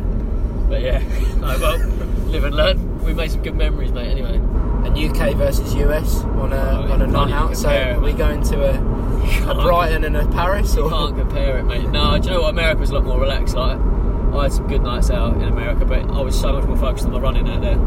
But 0.69 0.83
yeah, 0.83 0.99
no, 1.37 1.59
well, 1.59 1.79
live 2.27 2.45
and 2.45 2.55
learn. 2.55 3.05
We 3.05 3.15
made 3.15 3.31
some 3.31 3.43
good 3.43 3.57
memories, 3.57 3.93
mate. 3.93 4.09
Anyway. 4.09 4.37
And 4.37 4.99
UK 4.99 5.35
versus 5.35 5.75
US 5.75 6.23
on 6.25 6.53
a 6.53 6.57
Oh, 6.57 6.93
on 6.93 7.03
a 7.03 7.07
night 7.07 7.33
out. 7.33 7.57
So 7.57 7.71
it, 7.71 7.97
are 7.97 8.01
we 8.01 8.13
going 8.13 8.43
to 8.45 8.65
a, 8.65 9.51
a 9.51 9.55
Brighton 9.55 10.05
and 10.05 10.17
a 10.17 10.27
Paris? 10.29 10.75
You 10.75 10.89
can't 10.89 11.17
compare 11.17 11.59
it, 11.59 11.65
mate. 11.65 11.89
No, 11.91 12.19
do 12.19 12.29
you 12.29 12.35
know 12.35 12.43
what? 12.43 12.51
America's 12.51 12.91
a 12.91 12.95
lot 12.95 13.05
more 13.05 13.21
relaxed. 13.21 13.55
Like, 13.55 13.79
I 13.79 14.43
had 14.45 14.53
some 14.53 14.67
good 14.67 14.83
nights 14.83 15.11
out 15.11 15.37
in 15.37 15.45
America, 15.45 15.85
but 15.85 16.03
I 16.11 16.21
was 16.21 16.39
so 16.39 16.53
much 16.53 16.65
more 16.65 16.77
focused 16.77 17.07
on 17.07 17.13
the 17.13 17.21
running 17.21 17.49
out 17.49 17.63
there. 17.63 17.79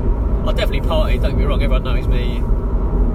I 0.48 0.54
definitely 0.54 0.88
party. 0.88 1.18
Don't 1.18 1.32
get 1.32 1.40
me 1.40 1.46
wrong. 1.46 1.62
Everyone 1.62 1.84
knows 1.84 2.08
me. 2.08 2.40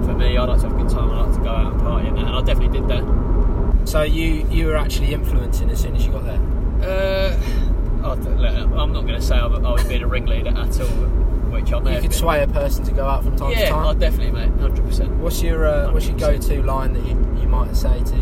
For 0.05 0.13
me, 0.13 0.37
I 0.37 0.43
like 0.43 0.59
to 0.61 0.67
have 0.67 0.77
a 0.77 0.83
good 0.83 0.91
time. 0.91 1.09
I 1.09 1.25
like 1.25 1.35
to 1.35 1.41
go 1.41 1.49
out 1.49 1.73
and 1.73 1.81
party, 1.81 2.07
and, 2.07 2.19
and 2.19 2.29
I 2.29 2.41
definitely 2.41 2.79
did 2.79 2.87
that. 2.89 3.87
So 3.87 4.03
you 4.03 4.47
you 4.49 4.67
were 4.67 4.77
actually 4.77 5.13
influencing 5.13 5.69
as 5.69 5.81
soon 5.81 5.95
as 5.95 6.05
you 6.05 6.11
got 6.11 6.25
there. 6.25 6.39
Uh, 6.81 7.72
Look, 8.03 8.55
I'm 8.55 8.91
not 8.93 9.01
going 9.01 9.15
to 9.15 9.21
say 9.21 9.35
I 9.35 9.45
was 9.47 9.83
being 9.85 10.03
a 10.03 10.07
ringleader 10.07 10.49
at 10.49 10.79
all, 10.81 10.87
which 10.87 11.71
I 11.71 11.79
may 11.79 11.95
You 11.95 12.01
could 12.01 12.09
been. 12.09 12.19
sway 12.19 12.43
a 12.43 12.47
person 12.47 12.83
to 12.85 12.91
go 12.91 13.05
out 13.05 13.23
from 13.23 13.35
time 13.37 13.51
yeah, 13.51 13.59
to 13.65 13.67
time. 13.69 13.87
I 13.87 13.93
definitely, 13.93 14.31
mate. 14.31 14.59
Hundred 14.59 14.85
percent. 14.85 15.11
What's 15.17 15.41
your 15.41 15.65
uh, 15.65 15.91
what's 15.91 16.07
your 16.07 16.17
go-to 16.17 16.61
line 16.63 16.93
that 16.93 17.05
you, 17.05 17.11
you 17.41 17.47
might 17.47 17.75
say 17.75 18.03
to, 18.03 18.15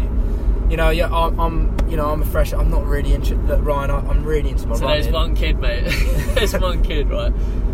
you 0.69 0.77
know, 0.77 0.89
yeah, 0.91 1.11
I'm, 1.13 1.39
I'm 1.39 1.89
you 1.89 1.97
know 1.97 2.09
I'm 2.11 2.21
a 2.21 2.25
fresh. 2.25 2.53
I'm 2.53 2.69
not 2.69 2.85
really 2.85 3.13
into. 3.13 3.35
Look, 3.35 3.63
Ryan, 3.65 3.91
I, 3.91 3.97
I'm 4.07 4.23
really 4.23 4.49
into 4.51 4.67
my 4.67 4.75
So 4.75 4.85
running. 4.85 5.01
there's 5.03 5.13
one 5.13 5.35
kid, 5.35 5.59
mate. 5.59 5.83
there's 6.35 6.53
one 6.57 6.83
kid, 6.83 7.09
right? 7.09 7.33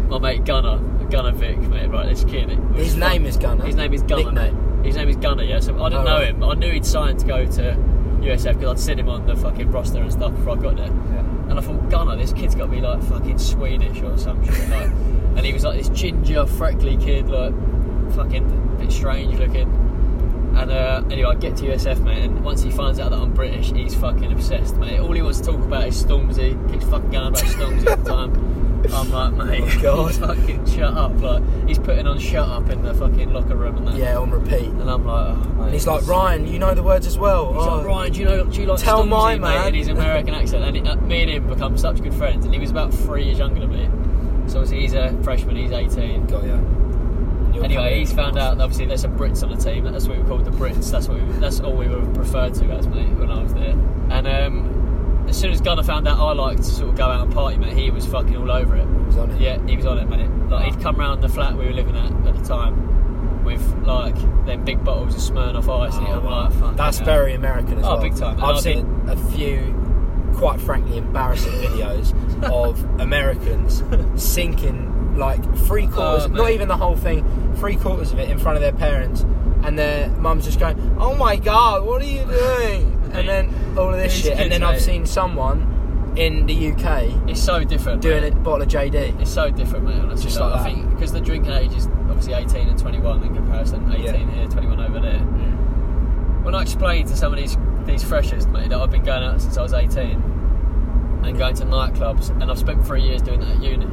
My 0.10 0.20
mate 0.20 0.46
Gunner, 0.46 0.78
Gunner 1.10 1.32
Vic, 1.34 1.58
mate. 1.60 1.88
Right, 1.90 2.08
this 2.08 2.24
kid. 2.24 2.50
His 2.76 2.92
fun. 2.92 3.00
name 3.02 3.26
is 3.26 3.36
Gunner. 3.38 3.66
His 3.66 3.76
name 3.76 3.94
is 3.94 4.02
Gunner. 4.04 4.32
mate. 4.32 4.54
Nickname. 4.54 4.84
His 4.86 4.96
name 4.96 5.10
is 5.10 5.18
Gunner. 5.18 5.44
Yeah. 5.44 5.60
So 5.60 5.74
I 5.84 5.90
didn't 5.90 6.08
Oh, 6.08 6.10
know 6.10 6.20
right. 6.20 6.28
him. 6.30 6.44
I 6.44 6.54
knew 6.54 6.72
he'd 6.72 6.86
signed 6.86 7.20
to 7.20 7.26
go 7.28 7.46
to 7.46 7.62
USF 8.22 8.54
because 8.60 8.72
I'd 8.72 8.80
seen 8.80 9.00
him 9.00 9.10
on 9.10 9.26
the 9.28 9.36
fucking 9.36 9.70
roster 9.72 10.00
and 10.00 10.12
stuff 10.14 10.34
before 10.34 10.58
I 10.58 10.62
got 10.62 10.78
there. 10.78 10.86
Yeah. 10.88 11.24
And 11.50 11.58
I 11.58 11.62
thought, 11.62 11.90
Gunner, 11.90 12.16
this 12.16 12.34
kid's 12.34 12.56
got 12.56 12.66
to 12.66 12.72
be 12.72 12.82
like 12.82 13.02
fucking 13.04 13.40
Swedish 13.40 14.02
or 14.02 14.18
something. 14.18 14.70
Like, 14.70 14.90
and 15.38 15.46
he 15.46 15.54
was 15.54 15.64
like 15.64 15.78
this 15.78 15.90
ginger, 15.90 16.46
freckly 16.46 16.98
kid, 16.98 17.30
like 17.30 17.54
fucking 18.14 18.78
bit 18.78 18.92
strange 18.92 19.38
looking. 19.40 19.87
And 20.58 20.72
uh, 20.72 21.04
anyway, 21.12 21.30
I 21.32 21.36
get 21.36 21.56
to 21.58 21.66
USF, 21.66 22.00
mate, 22.04 22.24
and 22.24 22.44
once 22.44 22.62
he 22.64 22.72
finds 22.72 23.00
out 23.00 23.12
that 23.12 23.20
I'm 23.20 23.34
British, 23.34 23.72
he's 23.72 23.94
fucking 23.96 24.32
obsessed, 24.32 24.76
mate. 24.78 25.00
All 25.00 25.12
he 25.14 25.22
wants 25.22 25.40
to 25.42 25.46
talk 25.52 25.62
about 25.62 25.88
is 25.88 26.04
Stormzy. 26.04 26.72
Keeps 26.72 26.86
fucking 26.86 27.12
going 27.12 27.28
about 27.28 27.44
Stormzy 27.44 27.88
all 27.90 27.98
the 27.98 28.10
time. 28.10 28.54
I'm 28.94 29.12
like, 29.12 29.34
mate, 29.34 29.64
Oh, 29.80 29.80
God. 29.82 30.16
fucking 30.16 30.66
shut 30.68 30.94
up. 30.96 31.20
Like, 31.20 31.44
he's 31.68 31.80
putting 31.80 32.08
on 32.08 32.20
shut 32.20 32.48
up 32.48 32.70
in 32.70 32.84
the 32.84 32.94
fucking 32.94 33.34
locker 33.34 33.56
room 33.56 33.78
and 33.78 33.88
that. 33.88 33.96
Yeah, 33.98 34.18
on 34.18 34.32
repeat. 34.32 34.70
And 34.70 34.90
I'm 34.90 35.06
like, 35.06 35.28
oh, 35.30 35.36
mate. 35.36 35.64
And 35.66 35.74
he's 35.74 35.88
like, 35.88 36.06
Ryan, 36.08 36.48
you 36.48 36.58
know 36.60 36.74
the 36.74 36.84
words 36.84 37.06
as 37.08 37.18
well. 37.18 37.54
He's 37.54 37.64
Oh. 37.64 37.78
like, 37.78 37.86
Ryan, 37.86 38.12
do 38.14 38.20
you 38.20 38.26
know? 38.26 38.44
Do 38.46 38.62
you 38.62 38.68
like 38.68 38.80
Tell 38.80 39.04
Stormzy, 39.04 39.10
my 39.10 39.34
mate? 39.34 39.42
man. 39.42 39.68
In 39.70 39.74
his 39.76 39.88
American 39.90 40.34
accent, 40.36 40.64
and 40.64 40.78
it, 40.78 40.88
uh, 40.88 40.96
me 40.98 41.22
and 41.24 41.32
him 41.32 41.48
become 41.48 41.78
such 41.78 42.02
good 42.02 42.14
friends. 42.14 42.46
And 42.46 42.54
he 42.54 42.60
was 42.60 42.72
about 42.72 42.94
three 42.94 43.26
years 43.26 43.40
younger 43.40 43.60
than 43.60 43.72
me, 43.72 43.86
so 44.50 44.60
obviously 44.62 44.82
he's 44.82 44.94
a 44.94 45.12
freshman. 45.24 45.56
He's 45.56 45.72
18. 45.72 46.28
Got. 46.28 46.44
You're 46.46 46.58
Anyway, 47.64 48.00
he's 48.00 48.14
found 48.14 48.38
out. 48.38 48.60
Obviously, 48.62 48.86
there's 48.86 49.02
some 49.02 49.18
Brits 49.18 49.44
on 49.44 49.50
the 49.50 49.58
team. 49.58 49.84
That's 49.86 50.08
what 50.08 50.18
we 50.18 50.24
were 50.24 50.30
called 50.30 50.46
the 50.46 50.52
Brits. 50.52 50.92
That's 50.92 51.08
what 51.08 51.22
we, 51.22 51.32
that's 51.40 51.60
all 51.60 51.74
we 51.76 51.88
were 51.88 52.00
referred 52.00 52.54
to 52.56 52.66
as, 52.72 52.88
mate, 52.88 53.10
when 53.14 53.30
I 53.32 53.42
was 53.44 53.54
there. 53.54 53.76
And 54.10 54.28
um, 54.28 55.26
as 55.28 55.38
soon 55.38 55.52
as 55.52 55.62
Gunner 55.62 55.84
found 55.84 56.08
out 56.08 56.20
I 56.20 56.34
liked 56.34 56.60
to 56.64 56.70
sort 56.70 56.90
of 56.90 56.96
go 56.96 57.06
out 57.06 57.26
and 57.26 57.34
party, 57.34 57.58
mate, 57.58 57.74
he 57.78 57.90
was 57.92 58.06
fucking 58.06 58.36
all 58.38 58.52
over 58.52 58.76
it. 58.76 58.88
He 58.88 59.04
was 59.06 59.18
on 59.18 59.32
it. 59.32 59.42
Yeah, 59.42 59.66
he 59.68 59.76
was 59.76 59.86
on 59.86 59.98
it, 60.00 60.08
mate. 60.10 60.30
Like 60.50 60.66
he'd 60.74 60.82
come 60.82 60.96
round 60.98 61.22
the 61.24 61.30
flat 61.30 61.58
we 61.58 61.66
were 61.66 61.74
living 61.74 61.96
at 61.98 62.12
at 62.28 62.36
the 62.38 62.44
time 62.44 63.44
with 63.44 63.62
like 63.86 64.16
them 64.46 64.64
big 64.66 64.84
bottles 64.84 65.16
of 65.16 65.36
Smirnoff 65.36 65.70
Ice. 65.88 65.96
and 65.96 66.08
I'm 66.08 66.26
like, 66.26 66.52
fucking 66.54 66.76
That's 66.76 66.98
hell. 66.98 67.06
very 67.06 67.34
American 67.34 67.80
as 67.80 67.86
Oh, 67.86 67.94
well. 67.94 68.02
big 68.02 68.16
time. 68.16 68.34
And 68.36 68.44
I've 68.44 68.56
I've 68.58 68.62
seen 68.62 69.04
a 69.08 69.16
few, 69.32 69.74
quite 70.36 70.60
frankly, 70.60 70.98
embarrassing 70.98 71.52
videos 71.62 72.14
of 72.52 72.84
Americans 73.00 73.84
sinking 74.22 74.94
like 75.18 75.42
three 75.66 75.86
oh, 75.88 75.90
quarters, 75.92 76.26
Oh, 76.26 76.28
not 76.28 76.52
even 76.52 76.68
the 76.68 76.78
whole 76.78 76.96
thing, 76.96 77.26
three 77.58 77.76
quarters 77.76 78.12
of 78.12 78.20
it 78.20 78.30
in 78.30 78.38
front 78.40 78.56
of 78.58 78.62
their 78.62 78.72
parents, 78.74 79.26
and 79.64 79.78
their 79.78 80.10
mum's 80.12 80.46
just 80.46 80.60
going, 80.60 80.78
"Oh 81.00 81.16
my 81.16 81.36
god, 81.36 81.86
what 81.86 82.02
are 82.02 82.06
you 82.06 82.26
doing?" 82.26 83.02
Mate, 83.10 83.20
And 83.20 83.28
then 83.30 83.78
all 83.78 83.94
of 83.94 84.00
this 84.00 84.14
shit, 84.14 84.32
and 84.32 84.40
kids, 84.40 84.50
then 84.52 84.64
I've 84.64 84.82
seen 84.82 85.06
someone 85.06 86.14
in 86.18 86.46
the 86.48 86.72
UK 86.72 87.30
It's 87.30 87.42
so 87.42 87.64
different. 87.64 88.02
doing 88.02 88.22
mate. 88.22 88.34
a 88.34 88.36
bottle 88.38 88.64
of 88.64 88.68
JD. 88.70 89.22
It's 89.22 89.30
so 89.32 89.52
different, 89.52 89.86
mate. 89.86 90.00
Honestly, 90.00 90.24
Just 90.26 90.40
Like, 90.40 90.52
like 90.54 90.62
I 90.62 90.64
think 90.64 90.90
because 90.90 91.12
the 91.12 91.22
drinking 91.22 91.52
age 91.54 91.74
is 91.74 91.88
obviously 92.10 92.34
18 92.34 92.68
and 92.70 92.80
21 92.80 93.24
in 93.24 93.36
comparison. 93.36 93.92
18 93.92 94.04
Yeah. 94.04 94.36
here, 94.36 94.48
21 94.48 94.80
over 94.80 95.00
there. 95.00 95.20
When 96.44 96.56
I 96.56 96.62
explained 96.64 97.08
to 97.10 97.16
some 97.18 97.34
of 97.34 97.40
these 97.40 97.58
these 97.86 98.04
freshers, 98.04 98.48
mate, 98.48 98.70
that 98.70 98.80
I've 98.82 98.92
been 98.92 99.04
going 99.04 99.24
out 99.24 99.42
since 99.42 99.58
I 99.58 99.62
was 99.62 99.74
18 99.74 100.22
and 101.24 101.38
going 101.38 101.56
to 101.56 101.66
nightclubs, 101.66 102.30
and 102.42 102.50
I've 102.52 102.58
spent 102.60 102.86
three 102.86 103.02
years 103.02 103.22
doing 103.22 103.40
that 103.42 103.50
at 103.50 103.62
uni. 103.64 103.86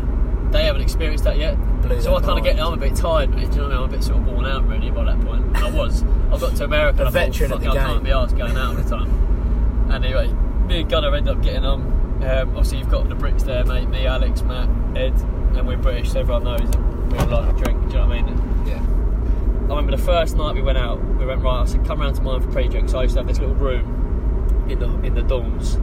They 0.55 0.67
haven't 0.67 0.83
experienced 0.83 1.25
that 1.25 1.37
yet, 1.37 1.57
Blew 1.83 2.01
so 2.01 2.15
I 2.15 2.21
kind 2.21 2.39
of 2.39 2.45
get. 2.45 2.61
I'm 2.61 2.75
a 2.75 2.77
bit 2.77 2.95
tired, 2.95 3.31
mate. 3.31 3.51
Do 3.51 3.57
you 3.57 3.63
know 3.63 3.63
what 3.63 3.65
I 3.65 3.69
mean? 3.69 3.79
I'm 3.79 3.83
a 3.83 3.89
bit 3.89 4.05
sort 4.05 4.19
of 4.19 4.27
worn 4.29 4.47
out, 4.47 4.69
really, 4.69 4.89
by 4.89 5.03
that 5.03 5.21
point. 5.21 5.45
And 5.47 5.57
I 5.57 5.71
was. 5.71 6.05
I 6.05 6.39
got 6.39 6.55
to 6.55 6.65
America. 6.65 7.03
A 7.03 7.07
and 7.07 7.09
I 7.09 7.27
thought, 7.27 7.35
veteran 7.35 7.53
of 7.53 7.63
"Fuck, 7.65 7.77
I 7.77 7.87
can't 7.87 8.05
be 8.05 8.11
asked 8.13 8.37
going 8.37 8.57
out 8.57 8.69
all 8.69 8.75
the 8.75 8.89
time. 8.89 9.91
Anyway, 9.93 10.29
me 10.69 10.83
and 10.83 10.89
Gunnar 10.89 11.13
end 11.17 11.29
up 11.29 11.43
getting 11.43 11.65
on. 11.65 11.81
Um, 12.23 12.51
obviously, 12.51 12.79
you've 12.79 12.89
got 12.89 13.09
the 13.09 13.17
Brits 13.17 13.43
there, 13.45 13.65
mate. 13.65 13.89
Me, 13.89 14.07
Alex, 14.07 14.43
Matt, 14.43 14.69
Ed, 14.97 15.15
and 15.57 15.67
we're 15.67 15.77
British, 15.77 16.13
so 16.13 16.21
everyone 16.21 16.45
knows 16.45 16.71
that 16.71 16.81
we 17.11 17.19
all 17.19 17.27
like 17.27 17.57
to 17.57 17.65
drink. 17.65 17.81
Do 17.81 17.87
you 17.89 17.95
know 17.95 18.07
what 18.07 18.17
I 18.17 18.23
mean? 18.23 18.65
Yeah. 18.65 18.79
I 18.79 19.77
remember 19.77 19.97
the 19.97 20.03
first 20.05 20.37
night 20.37 20.55
we 20.55 20.63
went 20.63 20.79
out, 20.79 21.03
we 21.17 21.27
went 21.27 21.43
right. 21.43 21.63
I 21.63 21.65
said, 21.65 21.85
"Come 21.85 22.01
round 22.01 22.15
to 22.15 22.23
mine 22.23 22.41
for 22.41 22.53
pre-drink." 22.53 22.91
So 22.91 23.01
I 23.01 23.03
used 23.03 23.17
to 23.17 23.21
have 23.23 23.27
this 23.27 23.41
little 23.41 23.57
room 23.57 24.67
in 24.69 24.79
the 24.79 24.87
in 25.01 25.15
the 25.17 25.23
dorms. 25.23 25.81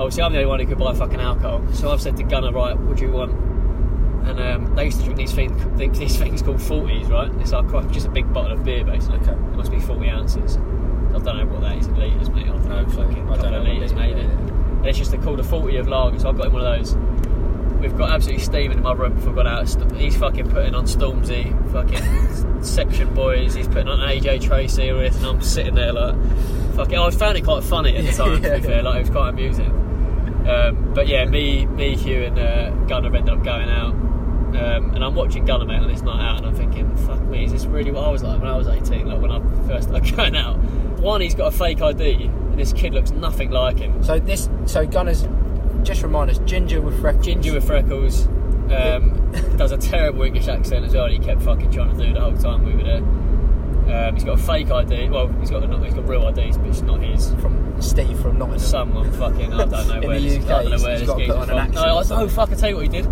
Obviously, 0.00 0.24
I'm 0.24 0.32
the 0.32 0.38
only 0.38 0.46
one 0.46 0.58
who 0.58 0.66
could 0.66 0.78
buy 0.78 0.94
fucking 0.94 1.20
alcohol. 1.20 1.62
So 1.74 1.92
I've 1.92 2.02
said 2.02 2.16
to 2.16 2.24
Gunnar, 2.24 2.50
"Right, 2.50 2.76
what 2.76 2.96
do 2.96 3.04
you 3.04 3.12
want?" 3.12 3.51
And 4.24 4.40
um, 4.40 4.74
they 4.76 4.84
used 4.86 4.98
to 4.98 5.04
drink 5.04 5.18
these 5.18 5.32
things, 5.32 5.98
these 5.98 6.16
things 6.18 6.42
called 6.42 6.62
forties, 6.62 7.08
right? 7.08 7.30
It's 7.40 7.52
like 7.52 7.68
quite- 7.68 7.90
just 7.90 8.06
a 8.06 8.10
big 8.10 8.32
bottle 8.32 8.52
of 8.52 8.64
beer, 8.64 8.84
basically. 8.84 9.18
Okay. 9.20 9.32
It 9.32 9.56
must 9.56 9.70
be 9.70 9.80
forty 9.80 10.08
ounces. 10.08 10.56
I 10.56 11.18
don't 11.18 11.24
know 11.36 11.46
what 11.46 11.60
that 11.62 11.76
is 11.76 11.86
in 11.88 11.96
litres, 11.98 12.30
mate. 12.30 12.44
I 12.44 12.50
don't 12.50 12.68
know, 12.68 12.82
No 12.82 12.90
clue. 12.90 13.04
fucking 13.06 13.28
I 13.30 13.36
don't 13.36 13.52
know 13.52 13.62
litres, 13.62 13.92
yeah, 13.92 14.06
yeah. 14.06 14.16
And 14.16 14.86
it's 14.86 14.96
just 14.98 15.12
a, 15.12 15.18
called 15.18 15.38
a 15.40 15.44
40 15.44 15.76
of 15.76 15.86
lager, 15.88 16.18
so 16.18 16.30
I've 16.30 16.36
got 16.38 16.46
him 16.46 16.54
one 16.54 16.64
of 16.66 16.78
those. 16.78 16.94
We've 17.80 17.96
got 17.98 18.10
absolutely 18.10 18.42
steaming 18.44 18.78
in 18.78 18.82
my 18.82 18.92
room 18.94 19.14
before 19.14 19.30
we 19.32 19.36
got 19.42 19.46
out. 19.46 19.92
He's 19.94 20.16
fucking 20.16 20.48
putting 20.50 20.74
on 20.74 20.86
Stormzy, 20.86 21.52
fucking 21.72 22.62
Section 22.64 23.08
Boyz. 23.14 23.54
He's 23.54 23.66
putting 23.68 23.88
on 23.88 23.98
AJ 23.98 24.40
Tracey 24.42 24.90
with, 24.92 25.16
and 25.18 25.26
I'm 25.26 25.42
sitting 25.42 25.74
there 25.74 25.92
like, 25.92 26.14
fucking. 26.74 26.96
I 26.96 27.10
found 27.10 27.36
it 27.36 27.42
quite 27.44 27.62
funny 27.64 27.94
at 27.96 28.04
the 28.06 28.12
time. 28.24 28.42
Yeah, 28.42 28.54
to 28.54 28.60
be 28.60 28.66
fair, 28.68 28.82
like 28.82 28.96
it 28.96 29.00
was 29.00 29.10
quite 29.10 29.28
amusing. 29.30 29.70
Um, 30.48 30.92
but 30.94 31.06
yeah, 31.08 31.24
me, 31.26 31.66
me, 31.66 31.94
Hugh, 31.96 32.22
and 32.24 32.38
uh, 32.38 32.70
Gunnar 32.86 33.14
ended 33.14 33.34
up 33.34 33.44
going 33.44 33.68
out, 33.68 33.94
um, 34.56 34.94
and 34.94 35.04
I'm 35.04 35.14
watching 35.14 35.44
Gunnar 35.44 35.64
mate 35.64 35.80
on 35.80 35.88
this 35.88 36.02
night 36.02 36.20
out, 36.20 36.38
and 36.38 36.46
I'm 36.46 36.54
thinking, 36.54 36.94
fuck 37.06 37.20
me, 37.22 37.44
is 37.44 37.52
this 37.52 37.64
really 37.66 37.90
what 37.90 38.04
I 38.04 38.10
was 38.10 38.22
like 38.22 38.40
when 38.40 38.48
I 38.48 38.56
was 38.56 38.68
18? 38.68 39.06
Like 39.06 39.20
when 39.20 39.30
I 39.30 39.40
first 39.66 39.88
started 39.88 40.16
going 40.16 40.36
out. 40.36 40.58
One, 41.00 41.20
he's 41.20 41.34
got 41.34 41.52
a 41.52 41.56
fake 41.56 41.80
ID, 41.80 42.24
and 42.24 42.58
this 42.58 42.72
kid 42.72 42.94
looks 42.94 43.10
nothing 43.10 43.50
like 43.50 43.78
him. 43.78 44.02
So 44.02 44.18
this, 44.18 44.48
so 44.66 44.86
Gunners, 44.86 45.26
just 45.82 46.02
remind 46.02 46.30
us, 46.30 46.38
ginger 46.40 46.80
with 46.80 47.00
freckles. 47.00 47.24
Ginger 47.24 47.54
with 47.54 47.66
freckles. 47.66 48.26
Um, 48.70 49.32
does 49.56 49.72
a 49.72 49.78
terrible 49.78 50.22
English 50.22 50.48
accent 50.48 50.84
as 50.84 50.94
well. 50.94 51.08
He 51.08 51.18
kept 51.18 51.42
fucking 51.42 51.70
trying 51.70 51.96
to 51.96 52.06
do 52.06 52.12
the 52.12 52.20
whole 52.20 52.36
time 52.36 52.64
we 52.64 52.74
were 52.74 52.84
there. 52.84 53.02
Um, 53.82 54.14
he's 54.14 54.24
got 54.24 54.38
a 54.38 54.42
fake 54.42 54.70
ID. 54.70 55.08
Well, 55.08 55.28
he's 55.40 55.50
got 55.50 55.64
a, 55.64 55.84
he's 55.84 55.94
got 55.94 56.08
real 56.08 56.28
IDs, 56.28 56.56
but 56.56 56.68
it's 56.68 56.82
not 56.82 57.00
his. 57.00 57.34
from 57.34 57.80
Steve 57.80 58.18
from 58.20 58.38
Nottingham. 58.38 58.60
Someone 58.60 59.10
fucking 59.12 59.52
I 59.52 59.64
don't 59.64 59.88
know 59.88 60.00
where 60.08 60.20
the 60.20 60.28
this, 60.28 60.44
UK, 60.44 60.50
I 60.50 60.62
don't 60.62 60.70
know 60.70 60.82
where 60.82 60.90
he's 60.98 61.00
this 61.00 61.08
got 61.08 61.18
to 61.18 61.26
put 61.26 61.36
on 61.36 61.50
an 61.50 61.58
accent 61.58 61.74
No, 61.74 61.82
I, 61.82 62.22
oh 62.22 62.28
fuck! 62.28 62.52
I 62.52 62.54
tell 62.54 62.68
you 62.68 62.76
what 62.76 62.84
he 62.84 62.88
did. 62.88 63.06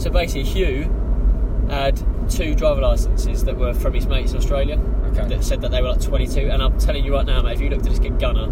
So 0.00 0.08
basically, 0.10 0.44
Hugh 0.44 0.90
had 1.68 2.00
two 2.30 2.54
driver 2.54 2.80
licenses 2.80 3.44
that 3.44 3.56
were 3.56 3.74
from 3.74 3.92
his 3.92 4.06
mates 4.06 4.32
in 4.32 4.38
Australia 4.38 4.80
Okay. 5.08 5.28
that 5.28 5.44
said 5.44 5.60
that 5.60 5.70
they 5.72 5.82
were 5.82 5.90
like 5.90 6.00
22. 6.00 6.48
And 6.50 6.62
I'm 6.62 6.78
telling 6.78 7.04
you 7.04 7.12
right 7.12 7.26
now, 7.26 7.42
mate, 7.42 7.54
if 7.54 7.60
you 7.60 7.68
looked 7.68 7.84
at 7.84 7.90
this 7.90 7.98
kid 7.98 8.18
Gunner, 8.18 8.48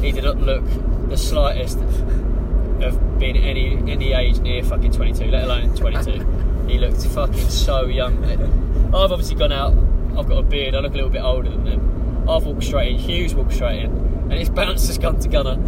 he 0.00 0.10
did 0.10 0.24
not 0.24 0.38
look 0.38 0.64
the 1.08 1.16
slightest 1.16 1.78
of 1.78 3.18
being 3.20 3.36
any 3.36 3.76
any 3.90 4.12
age 4.12 4.40
near 4.40 4.64
fucking 4.64 4.90
22, 4.90 5.26
let 5.26 5.44
alone 5.44 5.72
22. 5.76 6.66
he 6.66 6.78
looked 6.78 7.06
fucking 7.06 7.48
so 7.48 7.86
young. 7.86 8.24
I've 8.88 9.12
obviously 9.12 9.36
gone 9.36 9.52
out. 9.52 9.74
I've 10.18 10.28
got 10.28 10.38
a 10.38 10.42
beard. 10.42 10.74
I 10.74 10.80
look 10.80 10.92
a 10.92 10.96
little 10.96 11.10
bit 11.10 11.22
older 11.22 11.48
than 11.48 11.64
them. 11.64 12.28
I've 12.28 12.44
walked 12.44 12.64
straight 12.64 12.94
in. 12.94 12.98
Hugh's 12.98 13.36
walked 13.36 13.52
straight 13.52 13.84
in, 13.84 13.92
and 13.92 14.32
his 14.32 14.48
bounce 14.58 14.88
has 14.88 14.98
gone 14.98 15.20
to 15.20 15.28
Gunner. 15.28 15.58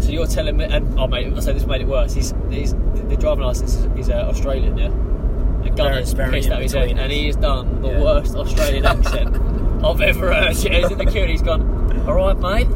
So 0.00 0.10
you're 0.10 0.26
telling 0.26 0.56
me, 0.56 0.64
and 0.64 0.98
oh 0.98 1.06
mate, 1.06 1.32
I 1.34 1.40
say 1.40 1.52
this 1.52 1.66
made 1.66 1.80
it 1.80 1.86
worse. 1.88 2.12
He's, 2.14 2.34
he's 2.50 2.72
the 2.74 3.16
driving 3.18 3.44
license 3.44 3.74
is, 3.74 3.84
is 3.96 4.10
uh, 4.10 4.26
Australian, 4.28 4.76
yeah. 4.76 4.86
And 4.86 5.76
Gunner's 5.76 6.12
pissed 6.14 6.50
out 6.50 6.60
his 6.62 6.72
head, 6.72 6.90
and 6.98 7.10
he 7.12 7.26
has 7.26 7.36
done 7.36 7.80
the 7.80 7.88
Yeah. 7.90 8.02
worst 8.02 8.34
Australian 8.34 8.84
accent 8.86 9.34
I've 9.84 10.00
ever 10.00 10.32
heard. 10.32 10.56
Yeah, 10.56 10.78
he's 10.80 10.90
in 10.90 10.98
the 10.98 11.06
queue, 11.06 11.22
and 11.22 11.30
he's 11.30 11.42
gone, 11.42 11.62
"All 12.06 12.14
right, 12.14 12.38
mate." 12.38 12.68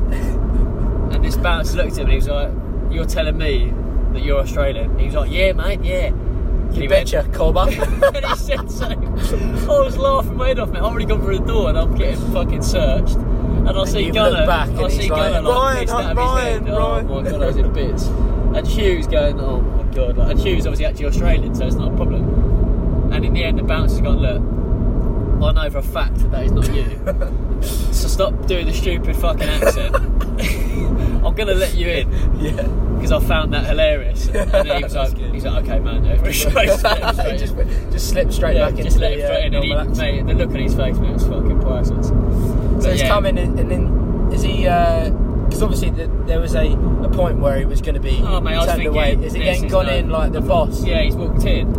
And 1.13 1.25
this 1.25 1.37
bounce 1.37 1.75
looked 1.75 1.93
at 1.93 1.99
him, 1.99 2.03
and 2.05 2.11
he 2.13 2.17
was 2.17 2.29
like, 2.29 2.51
"You're 2.91 3.07
telling 3.07 3.37
me 3.37 3.73
that 4.13 4.23
you're 4.23 4.41
Australian?" 4.41 4.99
He 4.99 5.07
was 5.07 5.15
like, 5.15 5.31
"Yeah, 5.31 5.53
mate, 5.53 5.81
yeah." 5.83 6.07
And 6.07 6.75
You 6.75 6.83
he 6.83 6.89
went- 6.89 7.11
betcha, 7.11 7.29
Cobber. 7.33 7.61
and 8.15 8.25
he 8.27 8.37
said 8.37 8.71
so. 8.71 8.87
I 8.87 9.81
was 9.85 9.97
laughing 9.97 10.37
my 10.37 10.49
head 10.49 10.59
off, 10.59 10.71
mate. 10.71 10.79
I've 10.81 10.85
already 10.85 11.07
gone 11.07 11.21
through 11.23 11.39
the 11.39 11.45
door 11.47 11.69
and 11.71 11.79
I'm 11.79 11.95
getting 11.95 12.21
fucking 12.33 12.63
searched. 12.63 13.17
And 13.69 13.79
I 13.79 13.85
see 13.85 14.11
Gunner. 14.11 14.47
back 14.47 14.69
and 14.69 14.81
I 14.81 14.89
see 14.89 15.09
Gunner 15.09 15.43
like 15.43 15.89
"Ryan, 15.89 15.89
of 15.89 16.17
Ryan, 16.17 16.65
head. 16.67 16.69
Ryan." 16.69 17.09
Oh 17.11 17.23
my 17.23 17.31
god, 17.31 17.43
I 17.43 17.47
was 17.47 17.57
in 17.57 17.73
bits. 17.73 18.07
And 18.07 18.67
Hugh's 18.67 19.07
going, 19.07 19.39
oh 19.41 19.61
my 19.61 19.83
god. 19.95 20.17
Like, 20.17 20.31
and 20.31 20.41
Hugh's 20.41 20.67
obviously 20.67 20.87
actually 20.87 21.07
Australian, 21.07 21.55
so 21.55 21.67
it's 21.67 21.77
not 21.77 21.93
a 21.93 21.97
problem. 21.97 23.13
And 23.13 23.25
in 23.25 23.33
the 23.35 23.45
end, 23.45 23.59
the 23.59 23.63
bouncer's 23.63 24.01
gone, 24.01 24.19
look, 24.19 24.43
I 25.43 25.53
know 25.53 25.71
for 25.71 25.79
a 25.79 25.83
fact 25.83 26.17
that 26.17 26.31
that 26.33 26.45
is 26.47 26.53
not 26.53 26.73
you. 26.75 27.63
so 27.63 28.09
stop 28.09 28.47
doing 28.47 28.67
the 28.67 28.73
stupid 28.73 29.17
fucking 29.17 29.49
accent. 29.49 29.95
I'm 31.25 31.35
gonna 31.35 31.55
let 31.55 31.75
you 31.75 31.89
in 31.89 32.13
yeah. 32.41 32.63
because 32.97 33.13
I 33.13 33.21
found 33.21 33.53
that 33.53 33.67
hilarious. 33.67 34.29
And 34.29 34.51
then 34.51 34.67
he 34.67 34.83
was 34.83 34.95
like, 34.95 35.17
he's 35.17 35.45
like, 35.45 35.65
okay, 35.65 35.79
man, 35.79 36.03
no, 36.05 36.17
straight, 36.33 36.35
straight, 36.71 36.79
straight. 36.79 37.39
just, 37.39 37.57
just 37.93 38.09
slip 38.11 38.33
straight 38.33 38.57
Yeah, 38.57 38.71
back 38.71 38.77
just 38.77 38.97
into 38.97 39.01
let 39.01 39.17
the 39.17 39.23
him 39.23 39.27
straight 39.27 39.45
in, 39.47 39.55
uh, 39.55 39.83
and 39.83 39.97
he, 39.97 40.03
mate, 40.03 40.27
the 40.27 40.35
look 40.35 40.51
on 40.51 40.57
his 40.57 40.75
face, 40.75 40.99
mate, 40.99 41.13
was 41.13 41.27
fucking 41.27 41.61
priceless. 41.61 42.11
So 42.81 42.91
he's 42.91 43.01
yeah. 43.01 43.09
coming 43.09 43.39
in, 43.39 43.59
and 43.59 43.71
then 43.71 44.31
is 44.33 44.43
he? 44.43 44.67
Uh, 44.67 45.11
because 45.49 45.63
obviously 45.63 45.91
the, 45.91 46.07
there 46.27 46.41
was 46.41 46.55
a, 46.55 46.67
a 47.03 47.09
point 47.09 47.39
where 47.39 47.57
he 47.59 47.65
was 47.65 47.81
going 47.81 47.95
to 47.95 48.01
be 48.01 48.21
Oh, 48.23 48.39
mate, 48.41 48.63
turned 48.67 48.87
away. 48.87 49.15
Is 49.15 49.33
he 49.33 49.41
getting 49.43 49.69
gone 49.69 49.87
no- 49.87 49.95
in 49.95 50.11
like 50.11 50.33
the 50.33 50.43
boss? 50.43 50.85
Yeah, 50.85 51.01
he's 51.01 51.17
walked 51.17 51.45
in, 51.45 51.75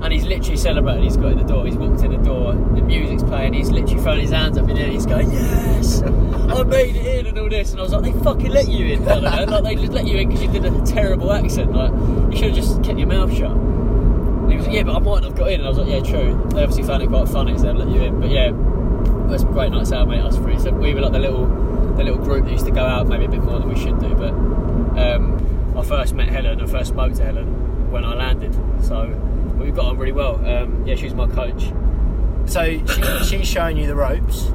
and 0.00 0.12
he's 0.12 0.24
literally 0.24 0.56
celebrating. 0.56 1.02
He's 1.02 1.16
got 1.16 1.32
in 1.32 1.38
the 1.38 1.44
door. 1.44 1.66
He's 1.66 1.74
walked 1.74 2.02
in 2.02 2.12
the 2.12 2.18
door. 2.18 2.52
The 2.52 2.82
music's 2.82 3.24
playing. 3.24 3.54
He's 3.54 3.70
literally 3.70 4.00
throwing 4.00 4.20
his 4.20 4.30
hands 4.30 4.56
up 4.58 4.68
in 4.68 4.76
the 4.76 4.82
air. 4.82 4.90
He's 4.90 5.06
going, 5.06 5.30
"Yes, 5.32 6.02
I 6.02 6.62
made 6.62 6.94
it 6.94 7.04
in," 7.18 7.26
and 7.26 7.38
all 7.38 7.48
this. 7.48 7.72
And 7.72 7.80
I 7.80 7.82
was 7.82 7.92
like, 7.92 8.04
"They 8.04 8.12
fucking 8.22 8.50
let 8.50 8.68
you 8.68 8.86
in, 8.94 9.04
don't 9.04 9.24
they? 9.24 9.46
Like 9.46 9.64
they 9.64 9.74
just 9.74 9.92
let 9.92 10.06
you 10.06 10.18
in 10.18 10.28
because 10.28 10.44
you 10.44 10.52
did 10.52 10.64
a 10.64 10.86
terrible 10.86 11.32
accent. 11.32 11.72
Like 11.72 11.90
you 12.32 12.36
should 12.38 12.54
have 12.54 12.64
just 12.64 12.82
kept 12.84 12.96
your 12.98 13.08
mouth 13.08 13.36
shut." 13.36 13.50
And 13.50 14.50
he 14.52 14.56
was 14.56 14.66
like, 14.66 14.76
"Yeah, 14.76 14.84
but 14.84 14.94
I 14.94 14.98
might 15.00 15.22
not 15.22 15.24
have 15.24 15.34
got 15.34 15.50
in." 15.50 15.60
And 15.60 15.66
I 15.66 15.68
was 15.68 15.78
like, 15.78 15.88
"Yeah, 15.88 16.00
true." 16.00 16.48
They 16.54 16.62
obviously 16.62 16.84
found 16.84 17.02
it 17.02 17.08
quite 17.08 17.28
funny, 17.28 17.58
so 17.58 17.64
they 17.64 17.72
let 17.72 17.88
you 17.88 18.02
in. 18.02 18.20
But 18.20 18.30
yeah, 18.30 18.52
some 19.38 19.52
great 19.52 19.70
nights 19.72 19.92
out, 19.92 20.08
mate. 20.08 20.20
Us 20.20 20.36
three. 20.36 20.58
So 20.58 20.70
we 20.72 20.94
were 20.94 21.00
like 21.00 21.12
the 21.12 21.18
little, 21.18 21.46
the 21.96 22.04
little 22.04 22.18
group 22.18 22.44
that 22.44 22.52
used 22.52 22.66
to 22.66 22.72
go 22.72 22.84
out, 22.84 23.06
maybe 23.08 23.24
a 23.26 23.28
bit 23.28 23.42
more 23.42 23.58
than 23.58 23.68
we 23.68 23.78
should 23.78 23.98
do. 24.00 24.14
But 24.14 24.32
um, 24.98 25.74
I 25.76 25.82
first 25.82 26.14
met 26.14 26.28
Helen 26.28 26.60
and 26.60 26.70
first 26.70 26.90
spoke 26.90 27.12
to 27.14 27.24
Helen 27.24 27.90
when 27.90 28.04
I 28.04 28.14
landed. 28.14 28.54
So 28.84 29.06
we 29.58 29.70
got 29.70 29.86
on 29.86 29.98
really 29.98 30.12
well. 30.12 30.36
Um, 30.46 30.84
yeah, 30.86 30.94
she 30.94 31.04
was 31.04 31.14
my 31.14 31.26
coach. 31.28 31.72
So 32.46 32.62
she, 32.64 33.24
she's 33.38 33.48
showing 33.48 33.76
you 33.76 33.86
the 33.86 33.94
ropes. 33.94 34.50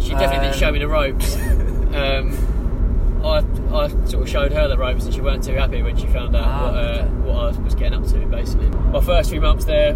She 0.00 0.10
definitely 0.10 0.36
didn't 0.48 0.52
Um, 0.54 0.58
show 0.58 0.72
me 0.72 0.78
the 0.78 0.88
ropes. 0.88 1.36
Um, 1.36 3.20
I, 3.24 3.38
I 3.74 3.88
sort 4.06 4.22
of 4.22 4.28
showed 4.28 4.52
her 4.52 4.68
the 4.68 4.78
ropes, 4.78 5.04
and 5.06 5.12
she 5.14 5.20
weren't 5.20 5.42
too 5.42 5.54
happy 5.54 5.82
when 5.82 5.96
she 5.96 6.06
found 6.06 6.36
out 6.36 6.44
Ah, 6.46 6.64
what, 6.66 6.74
uh, 6.74 6.78
okay. 6.78 7.04
what 7.28 7.56
I 7.56 7.60
was 7.60 7.74
getting 7.74 7.94
up 7.98 8.06
to. 8.08 8.26
Basically, 8.26 8.68
my 8.68 9.00
first 9.00 9.30
few 9.30 9.40
months 9.40 9.64
there. 9.64 9.94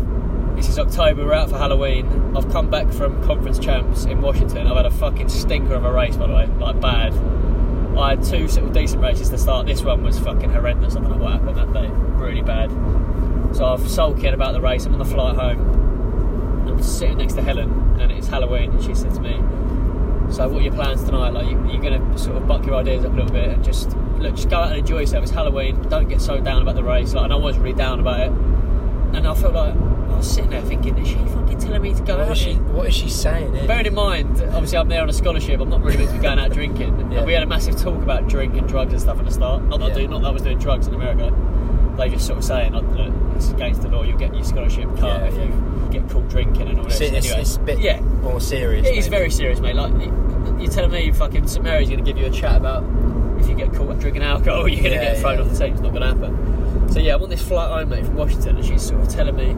This 0.55 0.69
is 0.69 0.79
October. 0.79 1.25
We're 1.25 1.33
out 1.33 1.49
for 1.49 1.57
Halloween. 1.57 2.37
I've 2.37 2.49
come 2.51 2.69
back 2.69 2.93
from 2.93 3.23
conference 3.25 3.59
champs 3.59 4.05
in 4.05 4.21
Washington. 4.21 4.67
I've 4.67 4.77
had 4.77 4.87
a 4.87 4.91
fucking 4.91 5.31
stinker 5.31 5.75
of 5.75 5.85
a 5.85 5.93
race, 5.93 6.17
by 6.17 6.27
the 6.27 6.35
way, 6.35 6.47
like 6.47 6.79
bad. 6.79 7.15
I 7.99 8.11
had 8.11 8.23
two 8.23 8.49
sort 8.49 8.67
of 8.67 8.73
decent 8.75 9.03
races 9.03 9.31
to 9.31 9.39
start. 9.39 9.67
This 9.67 9.83
one 9.83 10.03
was 10.03 10.19
fucking 10.19 10.51
horrendous. 10.51 10.95
I 10.95 11.01
don't 11.01 11.11
know 11.11 11.25
what 11.25 11.33
happened 11.33 11.57
that 11.57 11.73
day. 11.73 11.89
Really 11.89 12.43
bad. 12.43 12.71
So 13.57 13.65
I've 13.65 13.89
sulking 13.89 14.35
about 14.35 14.53
the 14.53 14.61
race. 14.61 14.85
I'm 14.85 14.93
on 14.93 14.99
the 14.99 15.05
flight 15.07 15.37
home. 15.37 16.69
I'm 16.69 16.83
sitting 16.83 17.19
next 17.19 17.35
to 17.35 17.43
Helen, 17.43 17.99
and 17.99 18.13
it's 18.13 18.29
Halloween, 18.29 18.73
and 18.73 18.85
she 18.85 18.95
said 18.95 19.15
to 19.15 19.21
me, 19.21 19.35
"So 20.31 20.49
what 20.49 20.61
are 20.61 20.65
your 20.65 20.75
plans 20.75 21.03
tonight? 21.03 21.31
Like, 21.31 21.47
you, 21.47 21.59
you're 21.71 21.83
going 21.83 22.13
to 22.13 22.19
sort 22.19 22.37
of 22.37 22.47
buck 22.47 22.65
your 22.67 22.77
ideas 22.77 23.05
up 23.05 23.13
a 23.13 23.17
little 23.17 23.33
bit, 23.33 23.49
and 23.49 23.65
just 23.65 23.97
look, 24.19 24.35
just 24.35 24.51
go 24.51 24.57
out 24.57 24.69
and 24.69 24.79
enjoy 24.81 25.01
yourself. 25.01 25.23
It's 25.25 25.33
Halloween. 25.33 25.81
Don't 25.89 26.09
get 26.09 26.21
so 26.21 26.41
down 26.41 26.63
about 26.63 26.75
the 26.77 26.85
race. 26.85 27.15
Like, 27.15 27.25
and 27.25 27.33
I 27.33 27.37
was 27.37 27.59
really 27.59 27.75
down 27.75 28.01
about 28.01 28.21
it, 28.21 28.29
and 28.29 29.27
I 29.27 29.35
felt 29.35 29.55
like 29.55 29.75
Oh, 30.13 30.17
I 30.17 30.19
was 30.19 30.31
sitting 30.31 30.51
there 30.51 30.63
thinking, 30.63 30.99
is 30.99 31.09
she 31.09 31.15
fucking 31.15 31.59
telling 31.59 31.83
me 31.83 31.95
to 31.95 32.03
go 32.03 32.19
What 32.19 32.27
out? 32.29 32.33
is 32.33 32.39
she? 32.39 32.55
What 32.55 32.89
is 32.89 32.95
she 32.95 33.09
saying? 33.09 33.55
Here? 33.55 33.67
Bearing 33.67 33.87
in 33.87 33.95
mind, 33.95 34.29
obviously, 34.53 34.79
I'm 34.79 34.89
there 34.89 35.03
on 35.03 35.09
a 35.09 35.13
scholarship. 35.13 35.61
I'm 35.61 35.69
not 35.71 35.83
really 35.83 35.99
meant 35.99 36.11
to 36.11 36.17
be 36.17 36.23
going 36.23 36.39
out 36.39 36.53
drinking. 36.53 36.93
Yeah. 37.13 37.19
And 37.19 37.27
we 37.27 37.35
had 37.35 37.43
a 37.43 37.47
massive 37.47 37.77
talk 37.79 38.03
about 38.03 38.27
drink 38.27 38.55
and 38.57 38.67
drugs 38.67 38.93
and 38.93 39.03
stuff 39.03 39.19
at 39.19 39.27
the 39.27 39.31
start. 39.31 39.63
Not 39.65 39.81
that, 39.81 39.85
I, 39.85 39.89
Yeah. 39.89 39.95
do, 39.95 40.09
not 40.09 40.23
that 40.23 40.29
I 40.29 40.31
was 40.31 40.41
doing 40.43 40.59
drugs 40.59 40.87
in 40.87 40.95
America. 40.95 41.31
They 41.99 42.09
just 42.09 42.27
sort 42.27 42.39
of 42.39 42.45
saying, 42.45 42.73
"Look, 42.73 42.85
it's 43.37 43.51
against 43.51 43.83
the 43.83 43.89
law. 43.89 44.03
You'll 44.03 44.17
get 44.17 44.35
your 44.35 44.45
scholarship 44.45 44.89
cut 44.97 45.21
Yeah, 45.21 45.25
if 45.27 45.35
you 45.35 45.89
get 45.91 46.09
caught 46.09 46.27
drinking 46.31 46.69
and 46.69 46.79
all 46.79 46.85
this." 46.87 46.99
It's, 47.03 47.27
anyway, 47.27 47.43
it's 47.43 47.57
a 47.57 47.61
bit 47.61 47.81
yeah, 47.81 48.01
more 48.01 48.41
serious. 48.41 48.87
it 48.89 48.97
is 48.97 49.09
very 49.09 49.31
serious, 49.31 49.61
mate. 49.61 49.75
Like 49.77 49.93
you- 50.03 50.57
you're 50.59 50.71
telling 50.71 50.91
me, 50.91 51.11
fucking 51.13 51.47
St 51.47 51.63
Mary's 51.63 51.91
going 51.91 52.03
to 52.03 52.11
give 52.11 52.17
you 52.19 52.27
a 52.29 52.31
chat 52.31 52.57
about 52.57 52.83
if 53.39 53.47
you 53.49 53.55
get 53.55 53.75
caught 53.75 53.99
drinking 53.99 54.23
alcohol, 54.23 54.67
you're 54.69 54.83
going 54.83 54.99
to 54.99 55.05
get 55.05 55.19
thrown 55.19 55.39
off 55.41 55.51
the 55.51 55.59
team. 55.59 55.75
It's 55.75 55.83
not 55.83 55.93
going 55.93 56.03
to 56.03 56.09
happen. 56.09 56.89
So 56.91 56.99
yeah, 56.99 57.15
I'm 57.15 57.23
on 57.23 57.29
this 57.29 57.43
flight 57.47 57.69
home, 57.71 57.91
mate, 57.91 58.07
from 58.07 58.17
Washington, 58.17 58.57
and 58.57 58.65
she's 58.65 58.81
sort 58.83 59.03
of 59.03 59.09
telling 59.09 59.37
me. 59.37 59.55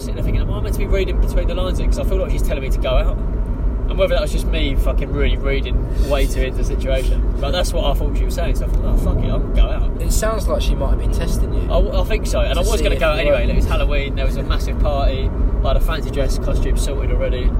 I'm 0.00 0.06
sitting 0.06 0.14
there 0.16 0.24
thinking, 0.24 0.40
am 0.40 0.50
I 0.50 0.60
meant 0.60 0.74
to 0.76 0.78
be 0.78 0.86
reading 0.86 1.20
between 1.20 1.46
the 1.46 1.54
lines? 1.54 1.78
Because 1.78 1.98
I 1.98 2.04
feel 2.04 2.16
like 2.16 2.30
she's 2.30 2.42
telling 2.42 2.62
me 2.62 2.70
to 2.70 2.78
go 2.78 2.90
out. 2.96 3.18
And 3.18 3.98
whether 3.98 4.14
that 4.14 4.22
was 4.22 4.32
just 4.32 4.46
me 4.46 4.74
fucking 4.76 5.12
really 5.12 5.36
reading 5.36 6.08
way 6.08 6.26
too 6.26 6.40
into 6.40 6.56
the 6.58 6.64
situation. 6.64 7.36
But 7.38 7.50
that's 7.50 7.72
what 7.74 7.84
I 7.84 7.92
thought 7.92 8.16
she 8.16 8.24
was 8.24 8.34
saying. 8.34 8.54
So 8.56 8.64
I 8.64 8.68
thought, 8.68 8.84
oh, 8.86 8.96
fuck 8.96 9.16
it, 9.18 9.24
I'm 9.30 9.52
going 9.52 9.56
to 9.56 9.60
go 9.62 9.68
out. 9.68 10.00
It 10.00 10.12
sounds 10.12 10.48
like 10.48 10.62
she 10.62 10.74
might 10.74 10.90
have 10.90 11.00
been 11.00 11.12
testing 11.12 11.52
you. 11.52 11.70
I, 11.70 12.00
I 12.00 12.04
think 12.04 12.26
so, 12.26 12.40
and 12.40 12.58
I 12.58 12.62
was 12.62 12.80
going 12.80 12.92
to 12.92 12.98
go 12.98 13.10
out 13.10 13.18
anyway. 13.18 13.44
Like, 13.44 13.50
it 13.50 13.56
was 13.56 13.66
Halloween. 13.66 14.14
There 14.14 14.24
was 14.24 14.36
a 14.36 14.42
massive 14.42 14.78
party. 14.80 15.28
I 15.62 15.68
had 15.68 15.76
a 15.76 15.80
fancy 15.80 16.10
dress 16.10 16.38
costume 16.38 16.78
sorted 16.78 17.10
already. 17.12 17.50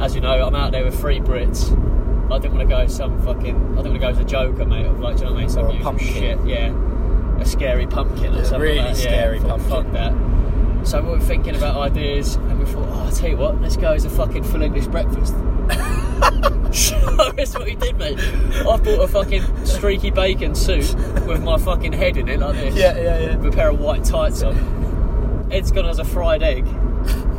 As 0.00 0.16
you 0.16 0.20
know, 0.20 0.32
I'm 0.44 0.54
out 0.56 0.72
there 0.72 0.84
with 0.84 0.98
three 0.98 1.20
Brits. 1.20 1.70
I 2.32 2.38
didn't 2.38 2.56
want 2.56 2.68
to 2.68 2.74
go 2.74 2.80
as 2.80 2.96
some 2.96 3.22
fucking. 3.22 3.54
I 3.54 3.82
didn't 3.82 3.92
want 3.92 3.92
to 3.94 3.98
go 4.00 4.08
as 4.08 4.18
a 4.18 4.24
Joker, 4.24 4.64
mate. 4.64 4.86
Of 4.86 4.98
like, 4.98 5.16
do 5.18 5.22
you 5.24 5.28
know 5.28 5.34
what 5.34 5.38
I 5.38 5.42
mean? 5.42 5.48
Some 5.50 5.66
Or 5.66 5.70
a 5.70 5.78
pumpkin. 5.80 6.06
shit. 6.08 6.44
Yeah, 6.44 7.38
a 7.40 7.44
scary 7.46 7.86
pumpkin 7.86 8.34
or 8.34 8.38
Yeah, 8.38 8.42
something. 8.42 8.60
really 8.62 8.78
like 8.80 8.96
scary 8.96 9.38
yeah, 9.38 9.46
pumpkin. 9.46 9.70
Fuck 9.70 9.92
that. 9.92 10.12
So 10.84 11.02
we 11.02 11.10
were 11.10 11.20
thinking 11.20 11.54
about 11.54 11.76
ideas, 11.76 12.36
and 12.36 12.58
we 12.58 12.64
thought, 12.64 12.88
oh, 12.88 13.04
I'll 13.06 13.12
tell 13.12 13.28
you 13.28 13.36
what, 13.36 13.60
let's 13.60 13.76
go 13.76 13.92
as 13.92 14.04
a 14.06 14.10
fucking 14.10 14.42
full 14.44 14.62
English 14.62 14.86
breakfast. 14.86 15.34
so 16.72 17.32
that's 17.36 17.54
what 17.54 17.64
we 17.64 17.74
did, 17.74 17.96
mate. 17.98 18.18
I 18.18 18.62
bought 18.76 18.86
a 18.86 19.08
fucking 19.08 19.66
streaky 19.66 20.10
bacon 20.10 20.54
suit 20.54 20.94
with 21.26 21.42
my 21.42 21.58
fucking 21.58 21.92
head 21.92 22.16
in 22.16 22.28
it 22.28 22.40
like 22.40 22.54
this. 22.56 22.74
Yeah, 22.74 22.96
yeah, 22.96 23.18
yeah. 23.18 23.36
With 23.36 23.52
a 23.52 23.56
pair 23.56 23.70
of 23.70 23.80
white 23.80 24.04
tights 24.04 24.42
on. 24.42 25.48
Ed's 25.50 25.70
gone 25.70 25.86
as 25.86 25.98
a 25.98 26.04
fried 26.04 26.42
egg. 26.42 26.66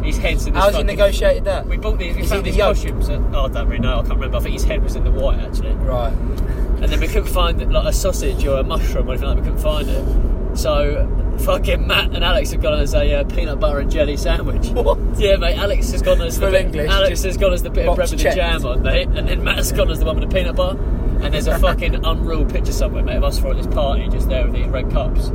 His 0.03 0.17
head's 0.17 0.45
in 0.47 0.53
this 0.53 0.63
How's 0.63 0.71
he 0.73 0.81
fucking- 0.81 0.87
negotiated 0.87 1.45
that? 1.45 1.67
We 1.67 1.77
bought 1.77 1.97
these, 1.99 2.15
we 2.15 2.21
Is 2.23 2.29
found 2.29 2.45
he 2.45 2.51
these 2.51 2.57
the 2.57 2.65
yoke? 2.65 2.75
costumes. 2.75 3.09
At, 3.09 3.19
oh, 3.35 3.45
I 3.45 3.47
don't 3.49 3.67
really 3.67 3.79
know, 3.81 3.93
I 3.99 4.01
can't 4.01 4.09
remember. 4.15 4.37
I 4.37 4.39
think 4.41 4.53
his 4.53 4.63
head 4.63 4.83
was 4.83 4.95
in 4.95 5.03
the 5.03 5.11
white 5.11 5.39
actually. 5.39 5.73
Right. 5.73 6.13
And 6.13 6.85
then 6.85 6.99
we 6.99 7.07
couldn't 7.07 7.27
find 7.27 7.71
like 7.73 7.85
a 7.87 7.93
sausage 7.93 8.45
or 8.45 8.59
a 8.59 8.63
mushroom 8.63 9.07
or 9.09 9.13
anything 9.13 9.27
like 9.27 9.37
that. 9.37 9.43
We 9.43 9.49
couldn't 9.49 9.63
find 9.63 9.89
it. 9.89 10.57
So 10.57 11.05
fucking 11.39 11.87
Matt 11.87 12.13
and 12.13 12.23
Alex 12.23 12.51
have 12.51 12.61
gone 12.61 12.79
as 12.79 12.93
a 12.93 13.15
uh, 13.15 13.23
peanut 13.25 13.59
butter 13.59 13.79
and 13.79 13.91
jelly 13.91 14.17
sandwich. 14.17 14.67
What? 14.69 14.97
Yeah, 15.17 15.37
mate. 15.37 15.57
Alex 15.57 15.91
has 15.91 16.01
gone 16.01 16.21
as 16.21 16.39
the 16.39 16.49
bit, 16.51 16.65
English, 16.65 16.89
Alex 16.89 17.23
has 17.23 17.37
gone 17.37 17.53
as 17.53 17.63
the 17.63 17.69
bit 17.69 17.87
of 17.87 17.95
bread 17.95 18.09
with 18.11 18.19
checked. 18.19 18.35
the 18.35 18.41
jam 18.41 18.65
on, 18.65 18.81
mate. 18.81 19.07
And 19.09 19.27
then 19.27 19.43
Matt's 19.43 19.71
gone 19.71 19.89
as 19.89 19.99
the 19.99 20.05
one 20.05 20.19
with 20.19 20.29
the 20.29 20.35
peanut 20.35 20.55
butter. 20.55 20.79
And 21.21 21.33
there's 21.33 21.47
a 21.47 21.57
fucking 21.59 22.05
unreal 22.05 22.45
picture 22.45 22.71
somewhere, 22.71 23.03
mate, 23.03 23.17
of 23.17 23.23
us 23.23 23.39
throwing 23.39 23.57
this 23.57 23.67
party 23.67 24.07
just 24.09 24.29
there 24.29 24.45
with 24.45 24.55
eating 24.55 24.71
red 24.71 24.89
cups. 24.91 25.29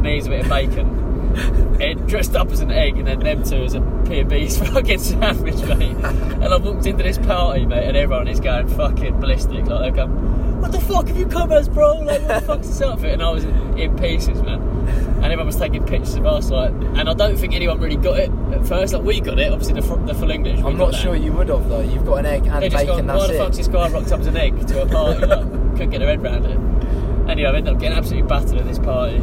Me 0.00 0.18
as 0.18 0.26
a 0.26 0.30
bit 0.30 0.42
of 0.42 0.48
bacon. 0.48 0.96
Ed 1.80 2.06
dressed 2.08 2.34
up 2.34 2.50
as 2.50 2.60
an 2.60 2.72
egg, 2.72 2.98
and 2.98 3.06
then 3.06 3.20
them 3.20 3.44
two 3.44 3.62
as 3.62 3.74
a 3.74 3.80
P&B's 4.08 4.58
fucking 4.70 4.98
sandwich, 4.98 5.56
mate. 5.62 5.96
And 5.96 6.44
I 6.44 6.56
walked 6.56 6.86
into 6.86 7.04
this 7.04 7.18
party, 7.18 7.64
mate, 7.66 7.84
and 7.86 7.96
everyone 7.96 8.26
is 8.26 8.40
going 8.40 8.66
fucking 8.68 9.20
ballistic. 9.20 9.66
Like 9.66 9.94
they're 9.94 10.06
going, 10.06 10.60
"What 10.60 10.72
the 10.72 10.80
fuck 10.80 11.06
have 11.06 11.16
you 11.16 11.26
come 11.26 11.52
as, 11.52 11.68
bro? 11.68 12.00
Like, 12.00 12.22
what 12.22 12.28
the 12.28 12.40
fuck's 12.46 12.66
this 12.68 12.82
outfit?" 12.82 13.12
And 13.12 13.22
I 13.22 13.30
was 13.30 13.44
in 13.44 13.96
pieces, 13.96 14.42
man. 14.42 14.79
And 15.22 15.26
everyone 15.26 15.46
was 15.46 15.56
taking 15.56 15.84
pictures 15.84 16.14
of 16.14 16.24
us, 16.24 16.50
like, 16.50 16.70
and 16.72 17.08
I 17.08 17.12
don't 17.12 17.36
think 17.36 17.54
anyone 17.54 17.78
really 17.78 17.96
got 17.96 18.18
it 18.18 18.30
at 18.52 18.66
first. 18.66 18.94
Like 18.94 19.02
we 19.02 19.20
got 19.20 19.38
it, 19.38 19.52
obviously 19.52 19.74
the, 19.78 19.86
fr- 19.86 20.00
the 20.06 20.14
full 20.14 20.30
English. 20.30 20.60
I'm 20.60 20.78
not 20.78 20.92
that. 20.92 21.00
sure 21.00 21.14
you 21.14 21.32
would 21.34 21.48
have 21.48 21.68
though. 21.68 21.80
You've 21.82 22.06
got 22.06 22.20
an 22.20 22.26
egg 22.26 22.46
and 22.46 22.62
They 22.62 22.70
just 22.70 22.86
bacon. 22.86 23.06
gone, 23.06 23.16
why 23.18 23.26
that's 23.26 23.32
the 23.32 23.38
fuck's 23.38 23.56
this 23.58 23.68
guy 23.68 23.88
rocked 23.90 24.12
up 24.12 24.20
as 24.20 24.26
an 24.28 24.36
egg 24.38 24.66
to 24.68 24.82
a 24.82 24.86
party? 24.86 25.20
like, 25.26 25.40
couldn't 25.72 25.90
get 25.90 25.98
their 25.98 26.08
head 26.08 26.20
around 26.24 26.46
it. 26.46 27.30
Anyway, 27.30 27.48
I 27.50 27.54
ended 27.56 27.74
up 27.74 27.78
getting 27.80 27.98
absolutely 27.98 28.28
battered 28.28 28.56
at 28.58 28.64
this 28.64 28.78
party. 28.78 29.18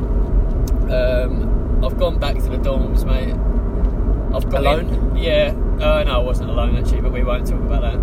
Um, 0.92 1.84
I've 1.84 1.98
gone 1.98 2.20
back 2.20 2.36
to 2.36 2.42
the 2.44 2.58
dorms, 2.58 3.04
mate. 3.06 3.34
I've 4.36 4.50
got 4.50 4.62
Alone? 4.62 4.90
in- 4.90 5.18
yeah. 5.18 5.54
Uh, 5.84 6.04
no, 6.04 6.20
I 6.22 6.24
wasn't 6.24 6.50
alone 6.50 6.76
actually, 6.78 7.02
but 7.02 7.12
we 7.12 7.24
won't 7.24 7.48
talk 7.48 7.60
about 7.60 7.82
that. 7.82 8.00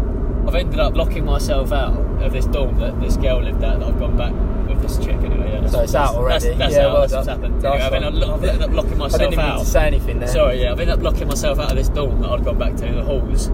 I've 0.48 0.54
ended 0.54 0.78
up 0.80 0.94
locking 0.96 1.24
myself 1.24 1.72
out 1.72 1.94
of 2.22 2.32
this 2.32 2.46
dorm 2.46 2.78
that 2.80 3.00
this 3.00 3.16
girl 3.16 3.40
lived 3.42 3.62
at. 3.62 3.78
That 3.80 3.88
I've 3.88 3.98
gone 3.98 4.16
back 4.16 4.32
with 4.66 4.82
this 4.82 4.98
chick 4.98 5.16
anyway. 5.16 5.52
Yeah, 5.62 5.66
So 5.68 5.80
it's 5.80 5.94
out 5.94 6.14
already? 6.14 6.48
That's, 6.48 6.58
that's 6.58 6.74
Yeah, 6.74 6.86
well 6.92 7.06
that's 7.06 7.26
happened. 7.28 7.64
Anyway, 7.64 7.82
I've, 7.82 7.92
up, 7.92 8.30
I've 8.30 8.44
ended 8.44 8.62
up 8.62 8.70
locking 8.72 8.92
I 8.94 8.96
myself 8.96 9.20
didn't 9.20 9.32
even 9.34 9.44
out. 9.44 9.58
to 9.60 9.64
say 9.66 9.86
anything 9.86 10.18
there. 10.20 10.28
Sorry, 10.28 10.62
yeah, 10.62 10.72
I've 10.72 10.80
ended 10.80 10.96
up 10.98 11.02
locking 11.02 11.28
myself 11.28 11.58
out 11.58 11.70
of 11.70 11.76
this 11.76 11.88
dorm 11.88 12.20
that 12.20 12.30
I'd 12.30 12.44
gone 12.44 12.58
back 12.58 12.76
to, 12.76 12.86
the 12.92 13.02
halls. 13.02 13.50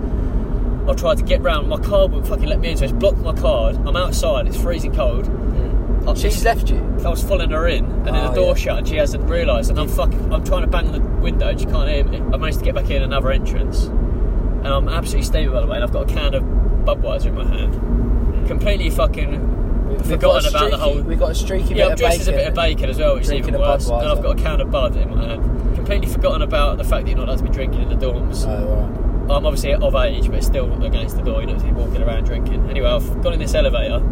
I 0.88 0.94
tried 0.94 1.18
to 1.18 1.24
get 1.24 1.40
round, 1.42 1.68
my 1.68 1.78
card 1.78 2.10
wouldn't 2.10 2.26
fucking 2.28 2.46
let 2.48 2.58
me 2.60 2.70
in, 2.70 2.76
so 2.76 2.84
it's 2.84 2.92
blocked 2.92 3.18
my 3.18 3.34
card. 3.34 3.76
I'm 3.86 3.96
outside, 3.96 4.46
it's 4.46 4.60
freezing 4.60 4.94
cold. 4.94 5.26
Hmm. 5.26 6.08
I- 6.08 6.14
She's 6.14 6.42
left 6.44 6.70
you. 6.70 6.78
I 7.04 7.08
was 7.10 7.22
following 7.22 7.50
her 7.50 7.68
in, 7.68 7.84
and 7.84 8.06
then 8.06 8.14
Oh, 8.16 8.22
the 8.22 8.28
ah, 8.30 8.34
door 8.34 8.48
yeah. 8.48 8.54
shut, 8.54 8.78
and 8.78 8.88
she 8.88 8.96
hasn't 8.96 9.28
realised. 9.28 9.70
And 9.70 9.78
I'm 9.78 9.88
fucking, 9.88 10.32
I'm 10.32 10.42
trying 10.44 10.62
to 10.62 10.66
bang 10.66 10.86
on 10.88 10.92
the 10.94 11.00
window, 11.22 11.48
and 11.48 11.60
she 11.60 11.66
can't 11.66 11.88
hear 11.88 12.04
me. 12.04 12.16
I 12.18 12.36
managed 12.38 12.58
to 12.60 12.64
get 12.64 12.74
back 12.74 12.90
in 12.90 13.02
another 13.02 13.30
entrance, 13.30 13.84
and 13.84 14.66
I'm 14.66 14.88
absolutely 14.88 15.26
steaming 15.26 15.52
by 15.52 15.60
the 15.60 15.66
way. 15.66 15.76
And 15.76 15.84
I've 15.84 15.92
got 15.92 16.10
a 16.10 16.12
can 16.12 16.34
of 16.34 16.42
Budweiser 16.42 17.26
in 17.26 17.34
my 17.34 17.44
hand, 17.46 17.74
hmm. 17.74 18.46
completely 18.46 18.90
fucking 18.90 19.49
We've 19.90 20.06
forgotten 20.06 20.48
about 20.48 20.70
the 20.70 20.76
streaky- 20.76 20.76
whole. 20.76 21.02
We've 21.02 21.18
got 21.18 21.30
a 21.30 21.34
streaky 21.34 21.68
Yeah, 21.70 21.74
bit 21.74 21.84
I'm 21.86 21.92
of 21.92 21.98
dressed 21.98 22.18
bacon. 22.18 22.20
as 22.22 22.28
a 22.28 22.32
bit 22.32 22.48
of 22.48 22.54
bacon 22.54 22.90
as 22.90 22.98
well, 22.98 23.14
which 23.14 23.24
is 23.24 23.32
even 23.32 23.58
worse. 23.58 23.88
And 23.88 24.06
I've 24.06 24.22
got 24.22 24.38
a 24.38 24.42
can 24.42 24.60
of 24.60 24.70
Bud 24.70 24.96
in 24.96 25.10
my 25.14 25.24
hand. 25.26 25.74
Completely 25.74 26.06
forgotten 26.08 26.42
about 26.42 26.78
the 26.78 26.84
fact 26.84 27.04
that 27.04 27.10
you're 27.10 27.18
not 27.18 27.28
allowed 27.28 27.38
to 27.38 27.44
be 27.44 27.50
drinking 27.50 27.82
in 27.82 27.88
the 27.88 28.06
dorms. 28.06 28.46
Oh, 28.46 29.34
I'm 29.34 29.46
obviously 29.46 29.74
of 29.74 29.94
age, 29.94 30.26
but 30.26 30.36
it's 30.36 30.46
still 30.46 30.82
against 30.84 31.16
the 31.16 31.22
door. 31.22 31.40
You 31.40 31.46
don't 31.48 31.60
see 31.60 31.68
walking 31.70 32.02
around 32.02 32.24
drinking. 32.24 32.68
Anyway, 32.70 32.88
I've 32.88 33.22
got 33.22 33.32
in 33.32 33.38
this 33.38 33.54
elevator, 33.54 34.02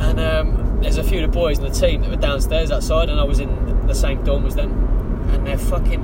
and 0.00 0.20
um, 0.20 0.78
there's 0.80 0.96
a 0.98 1.02
few 1.04 1.22
of 1.24 1.30
the 1.30 1.34
boys 1.38 1.58
in 1.58 1.64
the 1.64 1.70
team 1.70 2.02
that 2.02 2.10
were 2.10 2.16
downstairs 2.16 2.70
outside, 2.70 3.08
and 3.10 3.18
I 3.20 3.24
was 3.24 3.40
in 3.40 3.86
the 3.86 3.94
same 3.94 4.22
dorm 4.24 4.46
as 4.46 4.54
them, 4.54 5.28
and 5.32 5.46
they're 5.46 5.58
fucking. 5.58 6.02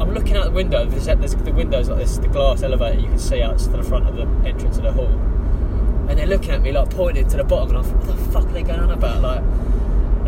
I'm 0.00 0.12
looking 0.12 0.36
out 0.36 0.44
the 0.44 0.50
window. 0.50 0.84
There's, 0.84 1.06
there's 1.06 1.34
the 1.34 1.52
windows 1.52 1.88
like 1.88 1.98
this, 2.00 2.18
the 2.18 2.28
glass 2.28 2.62
elevator. 2.62 3.00
You 3.00 3.06
can 3.08 3.18
see 3.18 3.40
out 3.42 3.58
to 3.60 3.68
the 3.70 3.82
front 3.82 4.06
of 4.08 4.16
the 4.16 4.24
entrance 4.48 4.76
of 4.76 4.82
the 4.82 4.92
hall, 4.92 5.08
and 6.08 6.18
they're 6.18 6.26
looking 6.26 6.50
at 6.50 6.62
me 6.62 6.72
like 6.72 6.90
pointing 6.90 7.26
to 7.28 7.36
the 7.36 7.44
bottom, 7.44 7.76
and 7.76 7.78
I 7.78 7.82
thought, 7.88 8.06
what 8.06 8.16
the 8.16 8.24
fuck 8.32 8.44
are 8.44 8.52
they 8.52 8.62
going 8.62 8.80
on 8.80 8.90
about? 8.90 9.20
Like, 9.22 9.42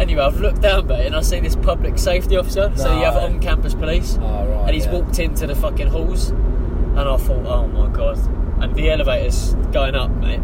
anyway, 0.01 0.23
I've 0.23 0.41
looked 0.41 0.61
down, 0.61 0.87
mate, 0.87 1.07
and 1.07 1.15
I 1.17 1.21
see 1.23 1.41
this 1.41 1.57
public 1.57 1.99
safety 1.99 2.37
officer. 2.37 2.73
So 2.77 2.97
you 2.99 3.05
have 3.05 3.15
No. 3.15 3.21
on-campus 3.21 3.75
police. 3.75 4.19
Oh, 4.21 4.47
right. 4.47 4.65
and 4.67 4.71
he's 4.75 4.87
yeah. 4.87 4.93
walked 4.93 5.19
into 5.19 5.47
the 5.47 5.55
fucking 5.55 5.89
halls, 5.89 6.31
and 6.31 7.01
I 7.01 7.17
thought, 7.17 7.47
oh 7.47 7.67
my 7.69 7.89
god! 7.89 8.19
And 8.63 8.75
the 8.75 8.91
elevator's 8.91 9.55
going 9.73 9.95
up, 9.95 10.11
mate, 10.11 10.41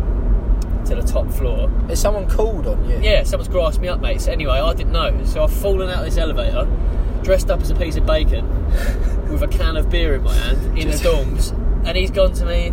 to 0.87 0.95
the 0.95 1.03
top 1.03 1.29
floor. 1.33 1.71
Is 1.89 2.01
someone 2.01 2.29
called 2.29 2.67
on 2.67 2.89
you? 2.89 2.99
Yeah, 3.03 3.25
someone's 3.25 3.49
grasped 3.49 3.81
me 3.83 3.89
up, 3.89 4.01
mate. 4.01 4.21
So 4.21 4.31
anyway, 4.33 4.59
I 4.61 4.73
didn't 4.75 4.93
know, 4.93 5.25
so 5.25 5.43
I've 5.43 5.53
fallen 5.53 5.89
out 5.91 5.99
of 6.01 6.05
this 6.05 6.17
elevator, 6.19 6.69
dressed 7.23 7.51
up 7.51 7.61
as 7.61 7.71
a 7.71 7.75
piece 7.75 7.97
of 7.97 8.07
bacon, 8.07 8.47
with 9.31 9.43
a 9.43 9.49
can 9.49 9.77
of 9.77 9.91
beer 9.91 10.15
in 10.15 10.23
my 10.23 10.33
hand 10.35 10.79
in 10.79 10.91
Just- 10.91 11.03
the 11.03 11.09
dorms, 11.09 11.53
and 11.87 11.97
he's 11.97 12.11
gone 12.13 12.33
to 12.35 12.45
me. 12.45 12.73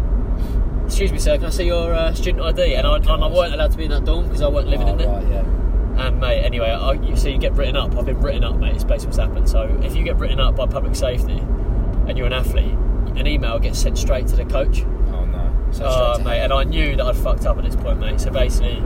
Excuse 0.91 1.11
me, 1.13 1.19
sir. 1.19 1.37
Can 1.37 1.45
I 1.45 1.49
see 1.51 1.65
your 1.67 1.93
uh, 1.93 2.13
student 2.13 2.43
ID? 2.43 2.75
And 2.75 2.85
I, 2.85 2.97
and 2.97 3.09
I 3.09 3.27
weren't 3.27 3.53
allowed 3.53 3.71
to 3.71 3.77
be 3.77 3.85
in 3.85 3.91
that 3.91 4.03
dorm 4.03 4.25
because 4.25 4.41
I 4.41 4.49
weren't 4.49 4.67
living 4.67 4.89
Oh, 4.89 4.91
in 4.91 4.97
there. 4.97 5.07
right, 5.07 5.27
yeah. 5.29 6.05
And 6.07 6.19
mate, 6.19 6.41
anyway, 6.43 6.69
I, 6.69 6.93
you, 6.93 7.15
so 7.15 7.29
you 7.29 7.37
get 7.37 7.53
written 7.53 7.77
up. 7.77 7.95
I've 7.97 8.05
been 8.05 8.19
written 8.19 8.43
up, 8.43 8.57
mate. 8.57 8.75
It's 8.75 8.83
basically 8.83 9.07
what's 9.07 9.17
happened. 9.19 9.49
So 9.49 9.79
if 9.83 9.95
you 9.95 10.03
get 10.03 10.17
written 10.17 10.39
up 10.41 10.55
by 10.57 10.65
public 10.67 10.95
safety 10.95 11.37
and 11.37 12.17
you're 12.17 12.27
an 12.27 12.33
athlete, 12.33 12.73
an 13.17 13.25
email 13.25 13.57
gets 13.59 13.79
sent 13.79 13.97
straight 13.97 14.27
to 14.27 14.35
the 14.35 14.43
coach. 14.45 14.81
Oh 14.83 15.25
no. 15.25 15.67
So 15.71 15.85
Oh, 15.87 16.17
to 16.17 16.23
mate, 16.25 16.35
hell. 16.39 16.43
and 16.43 16.53
I 16.53 16.63
knew 16.65 16.95
that 16.97 17.05
I'd 17.05 17.15
fucked 17.15 17.45
up 17.45 17.57
at 17.57 17.63
this 17.63 17.75
point, 17.77 17.99
mate. 17.99 18.19
So 18.19 18.29
basically, 18.29 18.83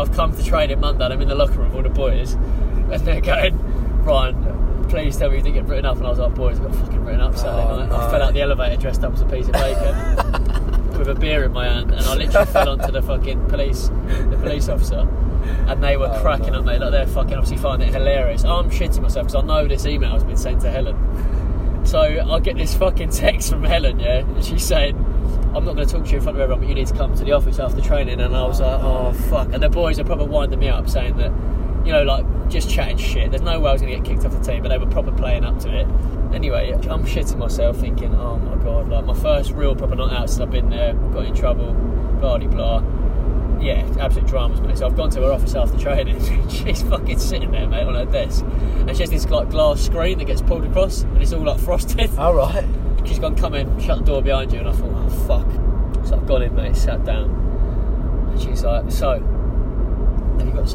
I've 0.00 0.12
come 0.12 0.36
to 0.36 0.42
training 0.44 0.78
Monday. 0.80 1.04
and 1.04 1.14
I'm 1.14 1.20
in 1.20 1.28
the 1.28 1.34
locker 1.34 1.54
room 1.54 1.68
with 1.74 1.76
all 1.76 1.82
the 1.82 1.88
boys, 1.88 2.32
and 2.92 3.00
they're 3.00 3.20
going, 3.20 3.58
Ryan, 4.04 4.86
please 4.88 5.16
tell 5.16 5.30
me 5.30 5.38
you 5.38 5.42
didn't 5.42 5.54
get 5.56 5.64
written 5.66 5.86
up. 5.86 5.96
And 5.96 6.06
I 6.06 6.10
was 6.10 6.18
like, 6.20 6.34
boys, 6.36 6.60
I 6.60 6.64
got 6.64 6.76
fucking 6.76 7.04
written 7.04 7.20
up 7.20 7.36
Saturday 7.36 7.62
Oh, 7.68 7.76
night. 7.80 7.90
I 7.92 8.04
no. 8.04 8.10
fell 8.10 8.22
out 8.22 8.34
the 8.34 8.40
elevator 8.42 8.80
dressed 8.80 9.02
up 9.02 9.14
as 9.14 9.20
a 9.22 9.26
piece 9.26 9.46
of 9.48 9.52
bacon. 9.54 10.50
with 10.98 11.08
a 11.08 11.14
beer 11.14 11.44
in 11.44 11.52
my 11.52 11.66
hand, 11.66 11.90
and 11.92 12.00
I 12.00 12.14
literally 12.14 12.46
fell 12.46 12.68
onto 12.68 12.90
the 12.92 13.02
fucking 13.02 13.46
police, 13.48 13.88
the 14.30 14.38
police 14.40 14.68
officer, 14.68 15.06
and 15.66 15.82
they 15.82 15.96
were 15.96 16.06
Oh, 16.12 16.20
cracking 16.20 16.54
up, 16.54 16.64
mate. 16.64 16.80
Like 16.80 16.90
they're 16.92 17.06
fucking 17.06 17.34
obviously 17.34 17.58
finding 17.58 17.88
it 17.88 17.94
hilarious. 17.94 18.44
Oh, 18.44 18.56
I'm 18.58 18.70
shitting 18.70 19.02
myself 19.02 19.26
because 19.26 19.42
I 19.42 19.46
know 19.46 19.66
this 19.66 19.86
email 19.86 20.10
has 20.12 20.24
been 20.24 20.36
sent 20.36 20.60
to 20.62 20.70
Helen. 20.70 20.96
So 21.84 22.00
I 22.00 22.40
get 22.40 22.56
this 22.56 22.74
fucking 22.74 23.10
text 23.10 23.50
from 23.50 23.62
Helen, 23.64 24.00
yeah, 24.00 24.18
and 24.20 24.42
she's 24.44 24.64
saying, 24.64 24.96
"I'm 25.54 25.64
not 25.64 25.74
going 25.76 25.86
to 25.86 25.94
talk 25.94 26.04
to 26.04 26.10
you 26.10 26.16
in 26.18 26.22
front 26.22 26.38
of 26.38 26.42
everyone, 26.42 26.60
but 26.60 26.68
you 26.68 26.74
need 26.74 26.86
to 26.86 26.94
come 26.94 27.14
to 27.14 27.24
the 27.24 27.32
office 27.32 27.58
after 27.58 27.80
training." 27.82 28.20
And 28.20 28.34
I 28.34 28.46
was 28.46 28.60
like, 28.60 28.80
"Oh 28.82 29.12
fuck!" 29.28 29.52
And 29.52 29.62
the 29.62 29.68
boys 29.68 29.98
are 29.98 30.04
probably 30.04 30.26
winding 30.28 30.60
me 30.60 30.68
up, 30.68 30.88
saying 30.88 31.16
that, 31.18 31.30
you 31.84 31.92
know, 31.92 32.02
like 32.02 32.24
just 32.48 32.70
chatting 32.70 32.96
shit. 32.96 33.30
There's 33.30 33.42
no 33.42 33.60
way 33.60 33.70
I 33.70 33.72
was 33.72 33.82
going 33.82 33.92
to 33.92 34.00
get 34.00 34.08
kicked 34.08 34.24
off 34.24 34.32
the 34.32 34.52
team, 34.52 34.62
but 34.62 34.68
they 34.68 34.78
were 34.78 34.86
proper 34.86 35.12
playing 35.12 35.44
up 35.44 35.58
to 35.60 35.80
it. 35.80 35.86
Anyway, 36.34 36.72
I'm 36.72 37.04
shitting 37.04 37.38
myself, 37.38 37.76
thinking, 37.76 38.14
"Oh 38.14 38.38
my 38.38 38.56
god!" 38.62 38.88
Like 38.88 39.04
my 39.04 39.14
first 39.14 39.52
real 39.52 39.76
proper 39.76 39.94
night 39.94 40.12
out 40.12 40.30
since 40.30 40.40
I've 40.40 40.50
been 40.50 40.70
there, 40.70 40.94
got 40.94 41.26
in 41.26 41.34
trouble, 41.34 41.72
blah 42.20 42.38
de 42.38 42.48
blah. 42.48 42.82
Yeah, 43.60 43.86
absolute 44.00 44.26
dramas, 44.26 44.60
mate. 44.60 44.78
So 44.78 44.86
I've 44.86 44.96
gone 44.96 45.10
to 45.10 45.20
her 45.22 45.32
office 45.32 45.54
after 45.54 45.78
training. 45.78 46.20
She's 46.48 46.82
fucking 46.82 47.18
sitting 47.18 47.52
there, 47.52 47.68
mate, 47.68 47.84
on 47.84 47.94
her 47.94 48.04
desk, 48.04 48.44
and 48.44 48.94
she 48.96 49.02
has 49.02 49.10
this 49.10 49.28
like 49.28 49.50
glass 49.50 49.80
screen 49.80 50.18
that 50.18 50.24
gets 50.24 50.42
pulled 50.42 50.64
across, 50.64 51.02
and 51.02 51.22
it's 51.22 51.32
all 51.32 51.44
like 51.44 51.60
frosted. 51.60 52.10
All 52.18 52.34
right. 52.34 52.64
She's 53.04 53.18
gone, 53.18 53.36
come 53.36 53.54
in, 53.54 53.78
shut 53.78 53.98
the 53.98 54.04
door 54.04 54.22
behind 54.22 54.52
you, 54.52 54.60
and 54.60 54.68
I 54.68 54.72
thought, 54.72 54.92
oh 54.92 55.08
fuck. 55.26 56.06
So 56.06 56.16
I've 56.16 56.26
gone 56.26 56.42
in, 56.42 56.54
mate, 56.54 56.74
sat 56.74 57.04
down, 57.04 57.30
and 58.32 58.40
she's 58.40 58.64
like, 58.64 58.90
so, 58.90 59.20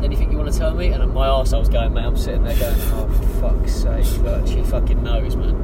anything 0.02 0.32
you 0.32 0.38
want 0.38 0.52
to 0.52 0.58
tell 0.58 0.74
me? 0.74 0.88
And 0.88 1.14
my 1.14 1.28
arse, 1.28 1.54
I 1.54 1.58
was 1.58 1.70
going, 1.70 1.94
mate, 1.94 2.06
I'm 2.06 2.18
sitting 2.18 2.44
there 2.44 2.58
going, 2.58 2.76
oh 2.94 3.08
for 3.08 3.50
fuck's 3.50 3.74
sake, 3.74 4.22
look, 4.22 4.48
she 4.48 4.62
fucking 4.64 5.04
knows, 5.04 5.36
man. 5.36 5.56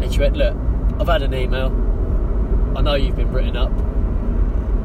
And 0.00 0.12
she 0.12 0.20
went, 0.20 0.36
look, 0.36 0.56
I've 1.00 1.08
had 1.08 1.22
an 1.22 1.34
email. 1.34 1.68
I 2.76 2.82
know 2.82 2.94
you've 2.94 3.16
been 3.16 3.32
written 3.32 3.56
up. 3.56 3.72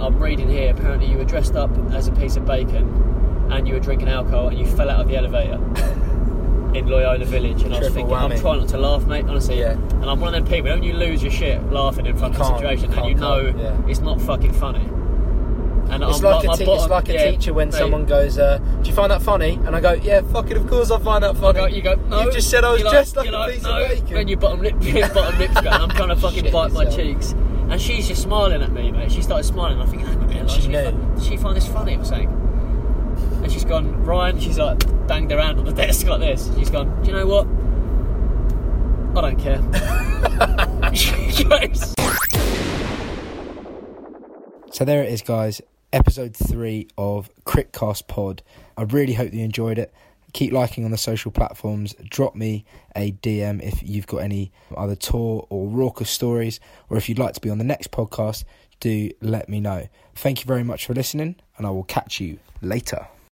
I'm 0.02 0.18
reading 0.22 0.50
here. 0.50 0.72
Apparently, 0.72 1.08
you 1.10 1.18
were 1.18 1.26
dressed 1.26 1.56
up 1.56 1.72
as 1.92 2.08
a 2.08 2.12
piece 2.12 2.36
of 2.36 2.46
bacon, 2.46 3.48
and 3.52 3.68
you 3.68 3.76
were 3.76 3.80
drinking 3.80 4.10
alcohol, 4.10 4.50
and 4.50 4.58
you 4.58 4.66
fell 4.66 4.90
out 4.90 5.02
of 5.02 5.08
the 5.08 5.18
elevator 5.18 5.56
in 6.76 6.88
Loyola 6.88 7.26
Village. 7.26 7.64
And 7.64 7.74
I 7.74 7.80
was 7.80 7.88
Triple 7.88 8.10
thinking, 8.10 8.16
I'm 8.16 8.40
trying 8.40 8.60
not 8.60 8.70
to 8.70 8.78
laugh, 8.78 9.06
mate. 9.06 9.26
Honestly, 9.26 9.60
Yeah. 9.60 9.72
and 9.72 10.06
I'm 10.06 10.20
one 10.20 10.34
of 10.34 10.44
them 10.44 10.46
people. 10.46 10.70
Don't 10.70 10.84
you 10.84 10.94
lose 10.94 11.22
your 11.24 11.32
shit 11.32 11.64
laughing 11.72 12.06
in 12.06 12.18
front 12.18 12.36
of 12.36 12.42
a 12.42 12.44
can't, 12.44 12.58
situation, 12.58 12.94
and 12.94 13.10
you 13.10 13.16
know 13.16 13.54
yeah. 13.58 13.78
it's 13.88 14.02
not 14.02 14.20
fucking 14.22 14.54
funny. 14.54 14.90
And 15.90 16.04
It's 16.04 16.18
I'm 16.18 16.24
like, 16.24 16.44
a 16.44 16.58
te- 16.58 16.72
it's 16.72 16.88
like 16.90 17.10
a 17.10 17.14
yeah, 17.14 17.32
teacher 17.32 17.54
when 17.54 17.70
mate, 17.70 17.76
someone 17.78 18.06
goes, 18.06 18.38
uh, 18.40 18.58
"Do 18.82 18.90
you 18.90 18.96
find 18.96 19.12
that 19.12 19.22
funny?" 19.22 19.60
And 19.66 19.76
I 19.76 19.80
go, 19.80 19.94
"Yeah, 19.94 20.22
fuck 20.34 20.50
it, 20.52 20.58
of 20.58 20.68
course 20.68 20.90
I 20.92 21.00
find 21.00 21.24
that 21.24 21.38
funny." 21.38 21.60
go, 21.60 21.66
you 21.68 21.82
go, 21.82 21.94
no. 21.96 22.24
You've 22.24 22.34
just 22.34 22.50
said 22.50 22.64
I 22.64 22.72
was 22.72 22.82
You're 22.82 22.92
dressed 22.92 23.16
like 23.16 23.30
you're 23.30 23.40
a 23.40 23.52
piece 23.52 23.64
no. 23.64 23.82
of 23.84 23.90
bacon. 23.90 24.14
Then 24.14 24.28
your 24.28 24.40
bottom 24.40 24.62
lip, 24.62 24.76
your 24.82 25.08
bottom 25.10 25.40
lip's 25.40 25.54
going. 25.54 25.68
I'm 25.68 25.90
trying 25.92 26.10
to 26.10 26.16
fucking 26.16 26.44
Shit 26.46 26.54
bite 26.54 26.72
my 26.74 26.84
yourself. 26.84 27.00
cheeks, 27.02 27.32
and 27.34 27.80
she's 27.82 28.08
just 28.08 28.24
smiling 28.24 28.62
at 28.64 28.72
me, 28.72 28.92
mate. 28.92 29.12
She 29.12 29.22
started 29.22 29.44
smiling. 29.44 29.80
I 29.80 29.86
think, 29.86 30.02
hang 30.04 30.18
on 30.18 30.24
a 30.24 30.28
minute, 30.28 30.48
like, 30.48 30.56
She 30.56 30.62
she, 30.64 30.68
knew. 30.70 31.16
she 31.22 31.38
find 31.38 31.56
this 31.56 31.68
funny? 31.68 31.94
I'm 31.94 32.04
saying. 32.04 32.30
And 33.44 33.52
she's 33.52 33.64
gone, 33.66 34.04
Ryan. 34.04 34.40
She's 34.40 34.58
like 34.58 34.80
banged 35.08 35.32
around 35.32 35.60
on 35.60 35.66
the 35.66 35.74
desk 35.74 36.08
like 36.08 36.20
this. 36.20 36.50
She's 36.58 36.72
gone. 36.72 37.02
Do 37.04 37.12
you 37.12 37.18
know 37.18 37.28
what? 37.28 37.48
I 39.18 39.22
don't 39.22 39.40
care. 39.40 39.62
So 44.72 44.84
there 44.84 45.04
it 45.04 45.12
is, 45.14 45.22
guys. 45.22 45.62
Episode 45.96 46.36
three 46.36 46.90
of 46.98 47.30
Crickcast 47.46 48.10
Pod. 48.10 48.44
I 48.76 48.82
really 48.82 49.14
hope 49.14 49.34
you 49.34 49.46
enjoyed 49.46 49.78
it. 49.78 49.94
Keep 50.34 50.52
liking 50.52 50.84
on 50.84 50.92
the 50.92 50.98
social 50.98 51.32
platforms. 51.32 51.96
Drop 52.10 52.36
me 52.36 52.66
a 52.98 53.14
DM 53.14 53.64
if 53.64 53.82
you've 53.82 54.06
got 54.06 54.18
any 54.18 54.52
other 54.76 54.98
tour 54.98 55.48
or 55.50 55.70
raucous 55.70 56.10
stories, 56.10 56.60
or 56.90 56.98
if 56.98 57.08
you'd 57.08 57.18
like 57.18 57.34
to 57.36 57.40
be 57.40 57.50
on 57.50 57.60
the 57.60 57.64
next 57.64 57.92
podcast. 57.92 58.44
Do 58.82 59.10
let 59.22 59.48
me 59.48 59.62
know. 59.62 59.88
Thank 60.16 60.42
you 60.42 60.48
very 60.48 60.66
much 60.66 60.86
for 60.86 60.94
listening, 60.94 61.38
and 61.58 61.66
I 61.66 61.70
will 61.70 61.86
catch 61.86 62.20
you 62.20 62.40
later. 62.62 63.08